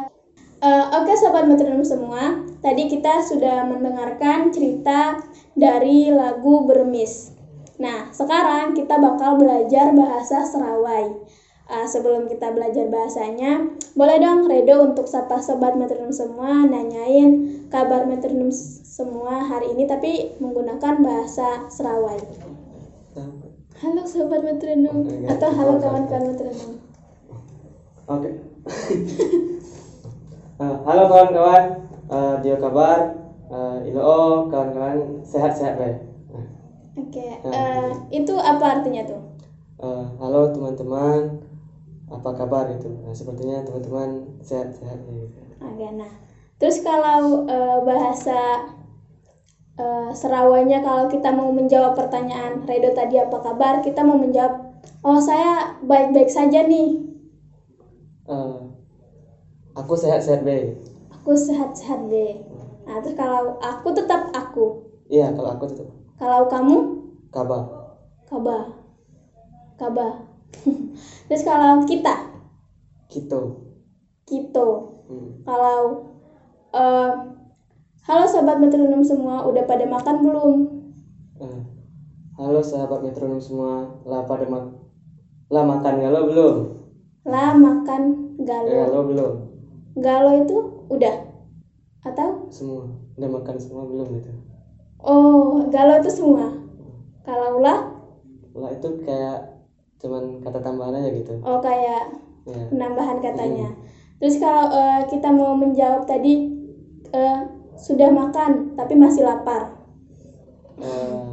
eh, 0.60 0.86
oke 0.96 1.14
sobat 1.16 1.48
metronom 1.48 1.84
semua, 1.88 2.44
tadi 2.60 2.92
kita 2.92 3.24
sudah 3.24 3.64
mendengarkan 3.68 4.52
cerita 4.52 5.20
dari 5.56 6.12
lagu 6.12 6.68
bermis. 6.68 7.32
Nah, 7.80 8.12
sekarang 8.12 8.76
kita 8.76 9.00
bakal 9.00 9.40
belajar 9.40 9.96
bahasa 9.96 10.44
Serawai. 10.44 11.16
Eh, 11.70 11.88
sebelum 11.88 12.26
kita 12.26 12.50
belajar 12.52 12.90
bahasanya, 12.90 13.72
boleh 13.94 14.18
dong 14.20 14.50
Redo 14.50 14.84
untuk 14.84 15.06
sapa 15.06 15.38
sobat 15.38 15.78
metronom 15.78 16.10
semua 16.10 16.66
nanyain 16.66 17.62
kabar 17.70 18.10
metronom 18.10 18.50
semua 18.50 19.46
hari 19.46 19.78
ini 19.78 19.86
tapi 19.86 20.34
menggunakan 20.42 21.00
bahasa 21.00 21.70
Serawai. 21.70 22.20
Halo 23.80 24.04
sobat 24.04 24.44
metronom 24.44 25.08
atau 25.30 25.50
halo 25.56 25.80
kawan-kawan 25.80 26.36
metronom. 26.36 26.72
Oke. 28.10 28.32
Eh, 30.64 30.76
halo 30.86 31.02
kawan-kawan, 31.12 31.64
Eh, 32.10 32.34
dia 32.44 32.56
kabar, 32.64 33.00
Eh, 33.50 33.78
ilo 33.90 34.46
kawan-kawan 34.52 34.98
sehat-sehat 35.26 35.74
baik. 35.80 35.98
Oke, 37.00 37.26
itu 38.12 38.34
apa 38.52 38.66
artinya 38.78 39.02
tuh? 39.10 39.20
halo 40.20 40.42
teman-teman, 40.54 41.22
apa 42.16 42.30
kabar 42.40 42.66
itu? 42.76 42.90
Nah, 43.04 43.14
sepertinya 43.20 43.58
teman-teman 43.68 44.10
sehat-sehat 44.44 45.00
ya. 45.08 45.26
Oke, 45.60 45.88
nah, 45.92 46.12
terus 46.60 46.80
kalau 46.84 47.44
bahasa 47.84 48.40
eh, 49.84 50.10
Serawainya 50.20 50.78
kalau 50.86 51.06
kita 51.14 51.30
mau 51.40 51.50
menjawab 51.60 51.94
pertanyaan 52.00 52.54
Redo 52.70 52.90
tadi 53.00 53.16
apa 53.26 53.38
kabar, 53.46 53.74
kita 53.86 54.02
mau 54.08 54.18
menjawab, 54.24 54.54
oh 55.08 55.20
saya 55.28 55.52
baik-baik 55.90 56.30
saja 56.38 56.60
nih, 56.72 56.88
Eh, 58.28 58.59
aku 59.80 59.94
sehat-sehat 60.02 60.42
baik. 60.48 60.68
aku 61.16 61.32
sehat-sehat 61.38 62.00
deh. 62.12 62.34
Nah, 62.86 62.98
terus 63.04 63.14
kalau 63.22 63.44
aku 63.62 63.88
tetap 63.94 64.22
aku, 64.34 64.66
Iya, 65.14 65.26
kalau 65.36 65.50
aku 65.54 65.64
tetap 65.72 65.88
kalau 66.20 66.46
kamu 66.52 66.76
kabar. 67.32 67.64
kabar. 68.30 68.66
Kaba. 69.80 70.08
Terus 71.28 71.42
kalau 71.48 71.82
kita, 71.88 72.14
Gitu. 73.10 73.40
Kito. 74.28 74.68
Hmm. 75.08 75.34
Kalau 75.48 75.80
eh, 76.76 77.10
halo 78.08 78.26
sobat 78.34 78.58
metronom 78.64 79.04
semua, 79.10 79.36
udah 79.50 79.64
pada 79.70 79.86
makan 79.88 80.16
belum? 80.26 80.56
Eh, 81.46 81.60
halo 82.40 82.60
sahabat 82.70 83.00
metronom 83.06 83.42
semua, 83.48 83.74
lah 84.10 84.22
pada 84.30 84.46
mak 84.54 84.66
lah 85.54 85.64
makan 85.72 85.96
galau 86.04 86.24
belum? 86.30 86.56
Lah 87.32 87.52
makan 87.64 88.02
galo. 88.48 88.84
galau 88.84 89.02
belum? 89.08 89.49
Galo 89.98 90.32
itu 90.38 90.56
udah 90.90 91.16
atau 92.00 92.48
Semua 92.50 92.88
udah 93.20 93.30
makan 93.30 93.56
semua 93.60 93.84
belum 93.84 94.08
gitu? 94.16 94.32
oh 95.04 95.68
galo 95.68 96.00
itu 96.00 96.12
semua. 96.12 96.52
Kalau 97.28 97.60
lah 97.60 97.80
Lah 98.56 98.72
itu 98.74 98.88
kayak 99.06 99.38
cuman 100.00 100.40
kata 100.44 100.60
tambahan 100.64 100.96
aja 101.00 101.10
gitu. 101.12 101.34
oh 101.44 101.60
kayak 101.60 102.08
Ya. 102.50 102.66
penambahan 102.72 103.22
katanya. 103.22 103.78
Terus 104.18 104.42
kalau 104.42 104.66
eh, 104.74 105.02
kita 105.12 105.30
mau 105.30 105.54
menjawab 105.54 106.08
tadi 106.10 106.50
eh, 107.14 107.40
sudah 107.78 108.10
makan 108.10 108.74
tapi 108.74 108.96
masih 108.98 109.22
lapar. 109.22 109.70
Eh, 110.80 111.28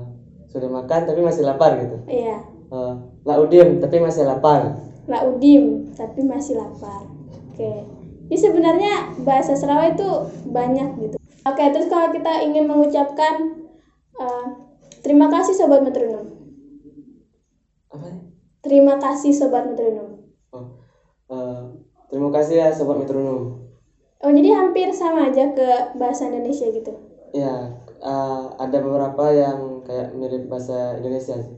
sudah 0.50 0.68
makan 0.68 1.00
tapi 1.06 1.20
masih 1.22 1.46
lapar 1.46 1.78
gitu. 1.78 1.96
Iya. 2.10 2.42
Eh, 2.68 2.92
lah 3.26 3.36
udim 3.38 3.78
tapi 3.78 4.02
masih 4.02 4.26
lapar. 4.26 4.76
La 5.06 5.22
udim 5.22 5.86
tapi 5.94 6.20
masih 6.26 6.58
lapar. 6.58 7.06
Oke. 7.54 7.86
Ini 8.26 8.38
sebenarnya 8.38 9.22
bahasa 9.22 9.54
Sarawak 9.54 9.94
itu 9.94 10.08
banyak 10.50 10.88
gitu. 10.98 11.16
Oke, 11.46 11.62
terus 11.70 11.86
kalau 11.86 12.10
kita 12.10 12.42
ingin 12.42 12.66
mengucapkan 12.66 13.62
eh, 14.18 14.46
terima 15.06 15.30
kasih 15.30 15.54
sobat 15.54 15.86
metronom. 15.86 16.26
Apa? 17.94 18.08
Terima 18.66 18.98
kasih 18.98 19.30
sobat 19.30 19.70
metronom. 19.70 20.26
Oh, 20.50 20.74
eh, 21.30 21.62
terima 22.10 22.34
kasih 22.34 22.66
ya 22.66 22.68
sobat 22.74 22.98
metronom. 22.98 23.62
Oh, 24.26 24.32
jadi 24.34 24.58
hampir 24.58 24.90
sama 24.90 25.30
aja 25.30 25.54
ke 25.54 25.94
bahasa 25.94 26.26
Indonesia 26.26 26.66
gitu. 26.74 26.90
Ya, 27.30 27.78
eh, 28.02 28.44
ada 28.58 28.78
beberapa 28.82 29.30
yang 29.30 29.86
kayak 29.86 30.18
mirip 30.18 30.50
bahasa 30.50 30.98
Indonesia 30.98 31.38
sih. 31.38 31.56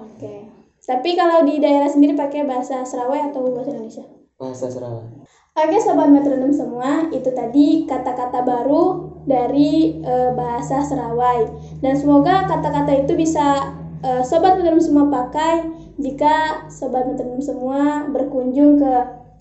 Oke. 0.00 0.48
Tapi 0.80 1.12
kalau 1.12 1.44
di 1.44 1.60
daerah 1.60 1.90
sendiri 1.90 2.16
pakai 2.16 2.48
bahasa 2.48 2.86
Sarawak 2.88 3.34
atau 3.34 3.52
bahasa 3.52 3.74
Indonesia? 3.74 4.06
Bahasa 4.40 4.72
Sarawak. 4.72 5.26
Oke 5.56 5.80
sobat 5.80 6.12
metronom 6.12 6.52
semua, 6.52 7.08
itu 7.08 7.32
tadi 7.32 7.88
kata-kata 7.88 8.44
baru 8.44 9.08
dari 9.24 10.04
eh, 10.04 10.28
bahasa 10.36 10.84
Serawai. 10.84 11.48
Dan 11.80 11.96
semoga 11.96 12.44
kata-kata 12.44 12.92
itu 12.92 13.16
bisa 13.16 13.72
eh, 14.04 14.20
sobat 14.20 14.60
metronom 14.60 14.84
semua 14.84 15.08
pakai 15.08 15.64
jika 15.96 16.68
sobat 16.68 17.08
metronom 17.08 17.40
semua 17.40 18.04
berkunjung 18.04 18.76
ke 18.76 18.92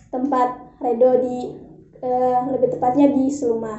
tempat 0.07 0.55
redo 0.79 1.19
di 1.19 1.51
eh, 1.99 2.39
lebih 2.47 2.71
tepatnya 2.71 3.11
di 3.11 3.27
Seluma. 3.27 3.75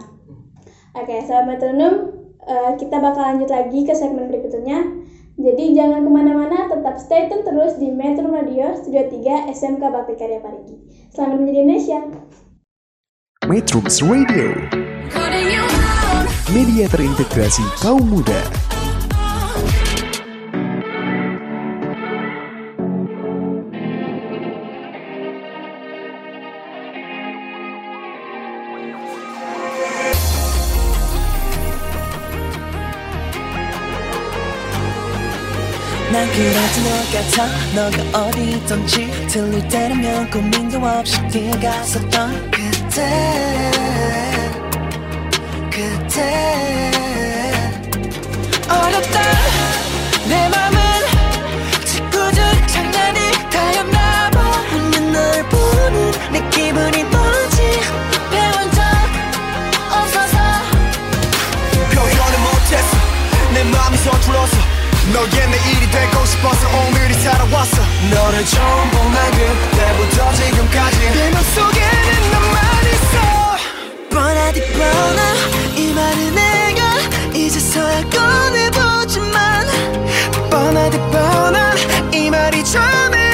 Oke, 0.93 1.17
sobat 1.25 1.49
metronom, 1.49 2.21
eh, 2.45 2.77
kita 2.77 3.01
bakal 3.01 3.33
lanjut 3.33 3.49
lagi 3.49 3.81
ke 3.81 3.97
segmen 3.97 4.29
berikutnya. 4.29 4.85
Jadi 5.37 5.77
jangan 5.77 6.01
ke 6.01 6.09
mana-mana, 6.09 6.65
tetap 6.65 6.97
stay 6.97 7.29
tune 7.29 7.45
terus 7.45 7.77
di 7.77 7.93
Metro 7.93 8.25
Radio 8.33 8.73
Studio 8.73 9.05
3 9.05 9.53
SMK 9.53 9.85
Bakti 9.85 10.17
Karya 10.17 10.41
Parigi. 10.41 10.81
Selamat 11.13 11.37
menjadi 11.45 11.59
Indonesia. 11.61 11.99
Metrums 13.45 14.01
Radio, 14.01 14.57
media 16.57 16.89
terintegrasi 16.89 17.69
kaum 17.85 18.01
muda. 18.09 18.66
난 36.67 36.73
그래도 36.73 36.83
너 36.83 36.91
같아 37.13 37.47
너가 37.75 38.27
어디 38.27 38.51
있던지 38.53 39.09
들릴 39.29 39.69
때라면 39.69 40.31
고민도 40.31 40.85
없이 40.85 41.17
뛰어갔었던 41.29 42.51
그때. 42.51 43.71
그때. 45.71 46.91
어렵다. 48.69 49.21
내 50.29 50.49
맘은 50.49 50.79
짓궂은 51.85 52.67
장난이 52.67 53.21
다였나 53.51 54.31
봐. 54.31 54.41
웃는 54.75 55.13
널 55.13 55.49
보는 55.49 56.11
내 56.33 56.51
기분이 56.51 57.05
뭐지? 57.05 57.81
배운 58.31 58.73
적 58.73 58.83
없어서. 59.93 60.37
표현을 61.93 62.39
못했어. 62.41 62.97
내 63.55 63.63
마음이 63.65 63.97
서툴러서 63.99 64.76
너의 65.13 65.49
내일이 65.49 65.91
되고 65.91 66.25
싶어서 66.27 66.69
오늘이 66.79 67.15
살아왔어. 67.15 67.83
너를 68.11 68.45
처음 68.45 68.91
본날 68.91 69.31
그때부터 69.31 70.33
지금까지. 70.35 70.99
내 71.15 71.31
맘속에는 71.31 72.31
너만 72.33 72.57
있어. 72.93 73.57
뻔하디 74.11 74.61
뻔하 74.73 75.35
이 75.77 75.93
말은 75.93 76.35
내가 76.35 77.35
이제서야 77.37 78.03
꺼내보지만. 78.11 79.67
뻔하디 80.51 80.99
뻔한 80.99 81.77
이 82.13 82.31
말이 82.31 82.65
처음에 82.65 83.26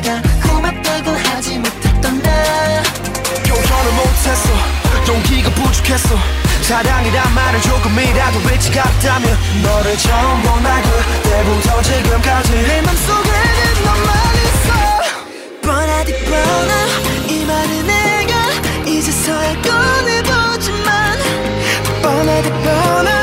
다가 0.00 0.22
고맙다고 0.46 1.10
하지 1.10 1.58
못했던 1.58 2.22
나. 2.22 2.30
표현을 3.46 3.92
못했어. 3.92 4.48
용기가 5.08 5.50
부족했어. 5.50 6.16
사랑이란 6.62 7.34
말을 7.34 7.60
조금이라도 7.62 8.38
외치 8.48 8.70
같다면 8.70 9.36
너를 9.62 9.96
처음 9.98 10.42
본날 10.42 10.82
그때부터 10.82 11.82
지금까지 11.82 12.52
내 12.52 12.82
맘속에는 12.82 13.84
너만 13.84 14.10
있어. 14.44 15.62
뻔하디 15.62 16.12
뻔하 16.26 16.72
이 17.28 17.44
말은 17.44 17.86
내가 17.86 18.88
이제서야 18.88 19.62
꺼내보지만. 19.62 21.18
뻔하디 22.02 22.50
뻔한 22.50 23.17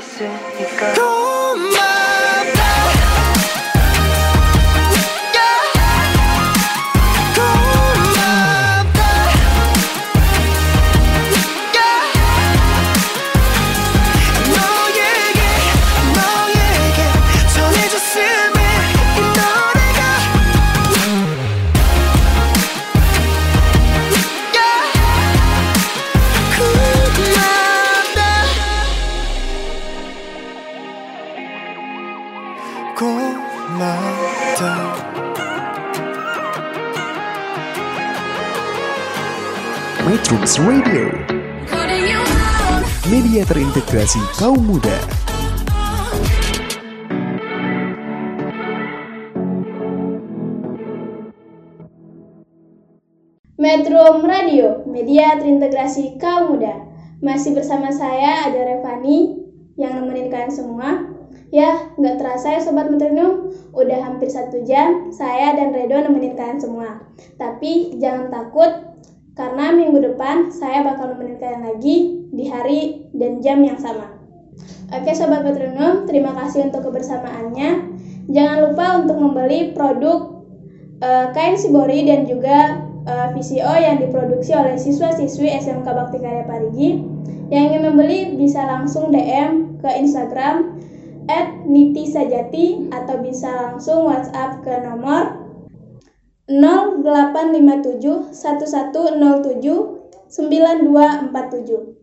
places 0.00 0.20
you 0.60 0.78
go. 0.78 1.17
Media 43.08 43.40
terintegrasi 43.40 44.20
kaum 44.36 44.60
muda. 44.68 44.92
Metro 53.56 54.20
Radio, 54.20 54.84
media 54.84 55.40
terintegrasi 55.40 56.20
kaum 56.20 56.52
muda. 56.52 56.84
Masih 57.24 57.56
bersama 57.56 57.88
saya 57.88 58.52
ada 58.52 58.76
Revani 58.76 59.40
yang 59.80 59.96
nemenin 59.96 60.28
kalian 60.28 60.52
semua. 60.52 61.08
Ya, 61.48 61.88
nggak 61.96 62.20
terasa 62.20 62.54
ya 62.54 62.60
Sobat 62.60 62.92
Metronom, 62.92 63.56
udah 63.72 64.04
hampir 64.04 64.28
satu 64.28 64.60
jam 64.68 65.08
saya 65.16 65.56
dan 65.56 65.72
Redo 65.72 65.96
nemenin 65.96 66.36
kalian 66.36 66.60
semua. 66.60 67.00
Tapi 67.40 67.96
jangan 67.96 68.28
takut, 68.28 68.87
karena 69.38 69.70
minggu 69.70 70.02
depan 70.02 70.50
saya 70.50 70.82
bakal 70.82 71.14
nemenin 71.14 71.38
kalian 71.38 71.62
lagi 71.62 71.96
di 72.34 72.44
hari 72.50 73.06
dan 73.14 73.38
jam 73.38 73.62
yang 73.62 73.78
sama. 73.78 74.10
Oke 74.90 75.14
Sobat 75.14 75.46
Metronom, 75.46 76.10
terima 76.10 76.34
kasih 76.34 76.66
untuk 76.66 76.90
kebersamaannya. 76.90 77.94
Jangan 78.34 78.58
lupa 78.66 78.98
untuk 78.98 79.16
membeli 79.22 79.70
produk 79.70 80.42
eh, 80.98 81.30
kain 81.30 81.54
Sibori 81.54 82.02
dan 82.02 82.26
juga 82.26 82.82
eh, 83.06 83.26
VCO 83.38 83.74
yang 83.78 84.02
diproduksi 84.02 84.58
oleh 84.58 84.74
siswa-siswi 84.74 85.54
SMK 85.54 85.86
Bakti 85.86 86.18
Karya 86.18 86.42
Parigi. 86.42 86.98
Yang 87.48 87.62
ingin 87.70 87.82
membeli 87.94 88.20
bisa 88.34 88.66
langsung 88.66 89.14
DM 89.14 89.78
ke 89.78 89.88
Instagram 90.02 90.82
@nitisajati 91.68 92.90
atau 92.90 93.16
bisa 93.22 93.70
langsung 93.70 94.08
WhatsApp 94.10 94.66
ke 94.66 94.82
nomor 94.82 95.37
0857 96.48 98.32
1107 98.32 99.98
9247. 100.28 101.98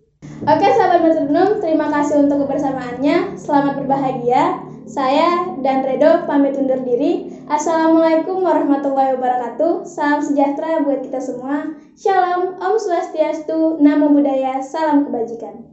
Oke 0.46 0.68
sahabat 0.78 1.02
metronom, 1.02 1.58
terima 1.62 1.90
kasih 1.90 2.26
untuk 2.26 2.46
kebersamaannya. 2.46 3.38
Selamat 3.38 3.82
berbahagia. 3.82 4.62
Saya 4.86 5.58
dan 5.66 5.82
Redo 5.82 6.30
pamit 6.30 6.54
undur 6.54 6.78
diri. 6.86 7.34
Assalamualaikum 7.50 8.46
warahmatullahi 8.46 9.18
wabarakatuh. 9.18 9.82
Salam 9.90 10.22
sejahtera 10.22 10.86
buat 10.86 11.02
kita 11.02 11.18
semua. 11.18 11.74
Shalom, 11.98 12.62
Om 12.62 12.76
Swastiastu, 12.78 13.82
Namo 13.82 14.14
Buddhaya, 14.14 14.62
Salam 14.62 15.10
Kebajikan. 15.10 15.66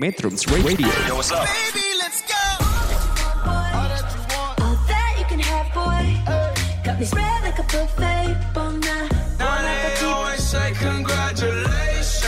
Metrums 0.00 0.48
Radio. 0.48 0.64
Baby, 0.64 0.88
let's 1.12 1.28
go. 1.28 1.44
Spread 7.06 7.42
like 7.42 7.58
a 7.58 7.62
buffet, 7.64 8.36
bon 8.54 8.80
night. 8.80 9.10
Now 9.38 9.62
they 9.62 10.04
always 10.04 10.42
say 10.42 10.72
congratulations. 10.76 12.26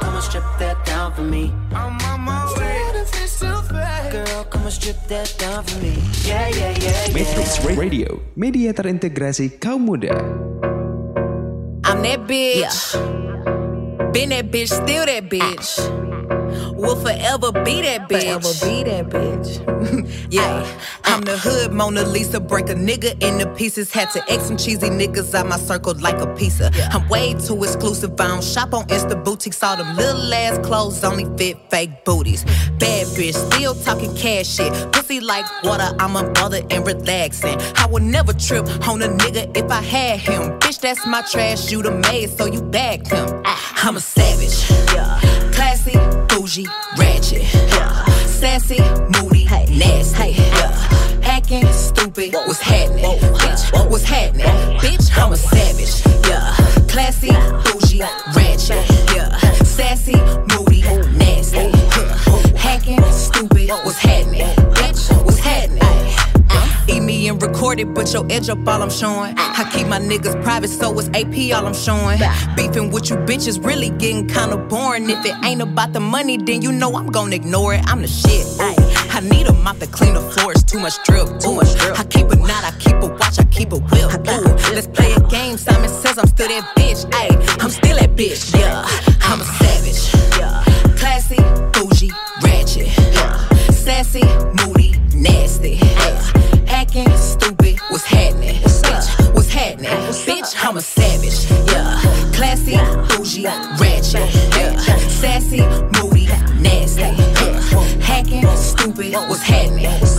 Come 0.00 0.14
on, 0.14 0.22
strip 0.22 0.44
that 0.58 0.78
down 0.84 1.14
for 1.14 1.22
me. 1.22 1.52
I'm 1.72 1.98
on 2.10 2.20
my 2.22 2.44
way. 2.58 2.82
If 2.98 3.14
it's 3.22 3.38
too 3.38 3.54
fast. 3.70 4.10
Girl, 4.12 4.44
come 4.44 4.64
on, 4.64 4.70
strip 4.70 4.98
that 5.08 5.34
down 5.38 5.62
for 5.64 5.78
me. 5.78 5.94
Yeah, 6.26 6.48
yeah, 6.48 6.74
yeah, 6.82 7.14
Metrums 7.14 7.62
yeah. 7.62 7.78
Radio, 7.78 8.20
media 8.34 8.72
terintegrasi 8.74 9.60
kaum 9.60 9.86
muda. 9.86 10.18
I'm 11.86 12.02
that 12.02 12.26
bitch. 12.26 12.94
Been 14.12 14.30
that 14.30 14.50
bitch, 14.50 14.72
still 14.72 15.06
that 15.06 15.30
bitch. 15.30 15.97
Will 16.78 16.94
forever 16.94 17.50
be 17.50 17.82
that 17.82 18.08
bitch. 18.08 18.22
Forever 18.22 18.52
be 18.64 18.84
that 18.84 19.08
bitch. 19.08 20.26
yeah. 20.30 20.64
I'm 21.02 21.22
the 21.22 21.36
hood 21.36 21.72
Mona 21.72 22.04
Lisa. 22.04 22.38
Break 22.38 22.68
a 22.68 22.74
nigga 22.74 23.20
into 23.20 23.52
pieces. 23.54 23.92
Had 23.92 24.10
to 24.12 24.22
X 24.30 24.44
some 24.44 24.56
cheesy 24.56 24.88
niggas 24.88 25.34
out 25.34 25.46
my 25.46 25.58
circle 25.58 25.94
like 25.98 26.20
a 26.20 26.26
pizza. 26.36 26.70
I'm 26.92 27.08
way 27.08 27.34
too 27.34 27.64
exclusive. 27.64 28.12
I 28.20 28.28
don't 28.28 28.44
shop 28.44 28.74
on 28.74 28.86
Insta 28.86 29.22
boutiques. 29.24 29.60
All 29.60 29.76
them 29.76 29.96
little 29.96 30.32
ass 30.32 30.64
clothes 30.64 31.02
only 31.02 31.24
fit 31.36 31.58
fake 31.68 32.04
booties. 32.04 32.44
Bad 32.78 33.08
bitch, 33.08 33.34
still 33.34 33.74
talking 33.74 34.14
cash 34.14 34.46
shit. 34.46 34.72
Pussy 34.92 35.18
like 35.18 35.46
water. 35.64 35.92
I'm 35.98 36.14
a 36.14 36.30
mother 36.34 36.62
and 36.70 36.86
relaxing. 36.86 37.58
I 37.74 37.86
would 37.90 38.04
never 38.04 38.32
trip 38.32 38.66
on 38.86 39.02
a 39.02 39.08
nigga 39.08 39.56
if 39.56 39.68
I 39.70 39.82
had 39.82 40.20
him. 40.20 40.60
Bitch, 40.60 40.80
that's 40.80 41.04
my 41.06 41.22
trash. 41.22 41.72
You 41.72 41.82
the 41.82 41.90
maid, 41.90 42.30
so 42.30 42.46
you 42.46 42.62
bagged 42.62 43.08
him. 43.08 43.42
Ah. 43.44 43.86
I'm 43.88 43.96
a 43.96 44.00
savage. 44.00 44.70
Yeah. 44.94 45.27
Bougie, 46.48 46.66
ratchet. 46.96 47.42
Yeah. 47.52 48.04
Sassy, 48.24 48.80
moody, 49.12 49.44
nasty. 49.44 50.30
Yeah. 50.30 51.20
Acting 51.22 51.70
stupid. 51.74 52.32
What's 52.32 52.60
happening? 52.60 53.04
Bitch, 53.04 53.90
what's 53.90 54.04
happening? 54.04 54.46
Bitch, 54.78 55.10
I'm 55.18 55.32
a 55.32 55.36
savage. 55.36 56.00
Yeah. 56.26 56.54
Classy, 56.88 57.28
bougie, 57.28 58.00
ratchet. 58.34 58.82
Yeah. 59.14 59.36
Sassy, 59.62 60.16
moody, 60.56 60.80
nasty. 61.18 61.68
Hacking, 62.56 63.02
stupid. 63.12 63.68
What's 63.68 63.98
happening? 63.98 64.46
Bitch, 64.72 65.24
what's 65.26 65.38
happening? 65.40 66.27
Me 67.18 67.26
and 67.26 67.42
record 67.42 67.80
it, 67.80 67.92
but 67.94 68.12
your 68.12 68.24
edge 68.30 68.48
up 68.48 68.58
all 68.68 68.80
I'm 68.80 68.90
showing. 68.90 69.34
I 69.36 69.68
keep 69.72 69.88
my 69.88 69.98
niggas 69.98 70.40
private, 70.44 70.68
so 70.68 70.96
it's 71.00 71.08
AP 71.08 71.52
all 71.52 71.66
I'm 71.66 71.74
showing. 71.74 72.20
Beefing 72.54 72.92
with 72.92 73.10
you 73.10 73.16
bitches 73.16 73.58
really 73.66 73.90
getting 73.90 74.28
kinda 74.28 74.56
boring. 74.56 75.10
If 75.10 75.26
it 75.26 75.34
ain't 75.44 75.60
about 75.60 75.92
the 75.92 75.98
money, 75.98 76.36
then 76.36 76.62
you 76.62 76.70
know 76.70 76.94
I'm 76.96 77.08
gonna 77.08 77.34
ignore 77.34 77.74
it. 77.74 77.82
I'm 77.88 78.02
the 78.02 78.06
shit. 78.06 78.46
Ooh. 78.62 79.16
I 79.16 79.18
need 79.18 79.48
a 79.48 79.52
mop 79.52 79.80
to 79.80 79.88
clean 79.88 80.14
the 80.14 80.20
floors. 80.20 80.62
Too 80.62 80.78
much 80.78 80.94
drip. 81.02 81.40
Too 81.40 81.54
much 81.54 81.74
drip. 81.74 81.98
I 81.98 82.04
keep 82.04 82.30
a 82.30 82.36
knot, 82.36 82.62
I 82.62 82.70
keep 82.78 82.94
a 83.02 83.08
watch, 83.08 83.40
I 83.40 83.44
keep 83.46 83.72
a 83.72 83.78
whip. 83.78 84.10
Ooh. 84.30 84.74
Let's 84.76 84.86
play 84.86 85.12
a 85.12 85.20
game. 85.22 85.58
Simon 85.58 85.88
says 85.88 86.18
I'm 86.18 86.28
still 86.28 86.46
that 86.46 86.76
bitch. 86.76 87.04
Ayy, 87.10 87.34
I'm 87.60 87.70
still 87.70 87.96
that 87.96 88.14
bitch. 88.14 88.56
Yeah, 88.56 88.86
I'm 89.22 89.40
a 89.40 89.44
savage. 89.58 90.02
Yeah, 90.38 90.62
classy, 90.94 91.42
bougie, 91.72 92.12
ratchet. 92.44 92.86
Yeah, 93.12 93.34
sassy, 93.72 94.22
moody. 94.62 94.97
Acting 96.88 97.16
stupid, 97.18 97.78
what's 97.90 98.04
happening? 98.04 98.54
Bitch, 98.54 99.34
what's 99.34 99.52
happening? 99.52 99.90
Bitch, 100.24 100.54
I'm 100.64 100.78
a 100.78 100.80
savage. 100.80 101.44
Yeah, 101.70 102.00
classy, 102.32 102.78
bougie, 103.14 103.44
ratchet. 103.44 104.34
Yeah, 104.56 104.74
sassy, 104.96 105.60
moody, 105.92 106.28
nasty. 106.62 107.02
Yeah. 107.02 107.60
Hacking, 108.00 108.46
stupid, 108.56 109.12
what's 109.28 109.42
happening? 109.42 110.17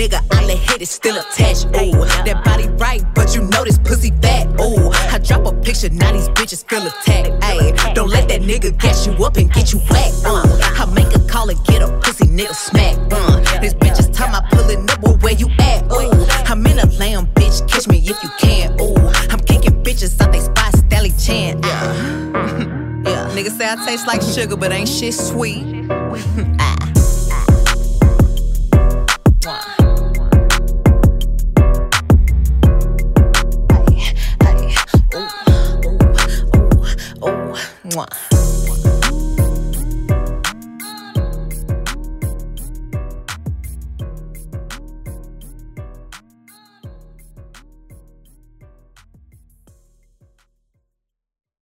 Nigga 0.00 0.20
I 0.32 0.44
let 0.46 0.56
hit 0.56 0.80
is 0.80 0.90
still 0.90 1.16
attached. 1.16 1.66
Ooh, 1.76 1.92
that 2.24 2.42
body 2.44 2.68
right, 2.84 3.02
but 3.14 3.34
you 3.34 3.42
know 3.42 3.64
this 3.64 3.78
pussy 3.78 4.10
fat. 4.22 4.46
Ooh, 4.58 4.90
I 5.12 5.18
drop 5.18 5.44
a 5.46 5.52
picture, 5.60 5.90
now 5.90 6.12
these 6.12 6.28
bitches 6.30 6.64
feel 6.68 6.86
attacked. 6.86 7.28
Ayy, 7.44 7.94
don't 7.94 8.08
let 8.08 8.28
that 8.28 8.40
nigga 8.40 8.76
gas 8.78 9.06
you 9.06 9.12
up 9.24 9.36
and 9.36 9.52
get 9.52 9.72
you 9.72 9.78
whacked. 9.90 10.14
Uh, 10.24 10.46
I 10.80 10.86
make 10.94 11.14
a 11.14 11.20
call 11.28 11.50
and 11.50 11.62
get 11.66 11.82
a 11.82 11.88
pussy 12.00 12.24
nigga 12.24 12.54
smack. 12.54 12.96
Uh, 13.12 13.60
this 13.60 13.74
bitch 13.74 13.98
is 13.98 14.08
time 14.08 14.34
I 14.34 14.40
pulling 14.50 14.88
up, 14.88 15.02
well, 15.02 15.18
where 15.18 15.34
you 15.34 15.48
at? 15.58 15.84
Ooh, 15.92 16.24
I'm 16.50 16.66
in 16.66 16.78
a 16.78 16.86
lamb, 16.98 17.26
bitch, 17.34 17.68
catch 17.68 17.86
me 17.86 17.98
if 17.98 18.22
you 18.22 18.30
can. 18.38 18.80
Ooh, 18.80 18.96
I'm 19.30 19.40
kicking 19.40 19.82
bitches 19.82 20.18
out 20.22 20.32
they 20.32 20.40
spot, 20.40 20.72
Stelly 20.80 21.12
Chan. 21.24 21.60
Yeah. 21.62 21.94
yeah, 23.04 23.36
niggas 23.36 23.58
say 23.58 23.68
I 23.70 23.76
taste 23.84 24.06
like 24.06 24.22
sugar, 24.22 24.56
but 24.56 24.72
ain't 24.72 24.88
shit 24.88 25.12
sweet. 25.12 25.66
Ah. 26.58 26.89
Mwah. 37.94 38.06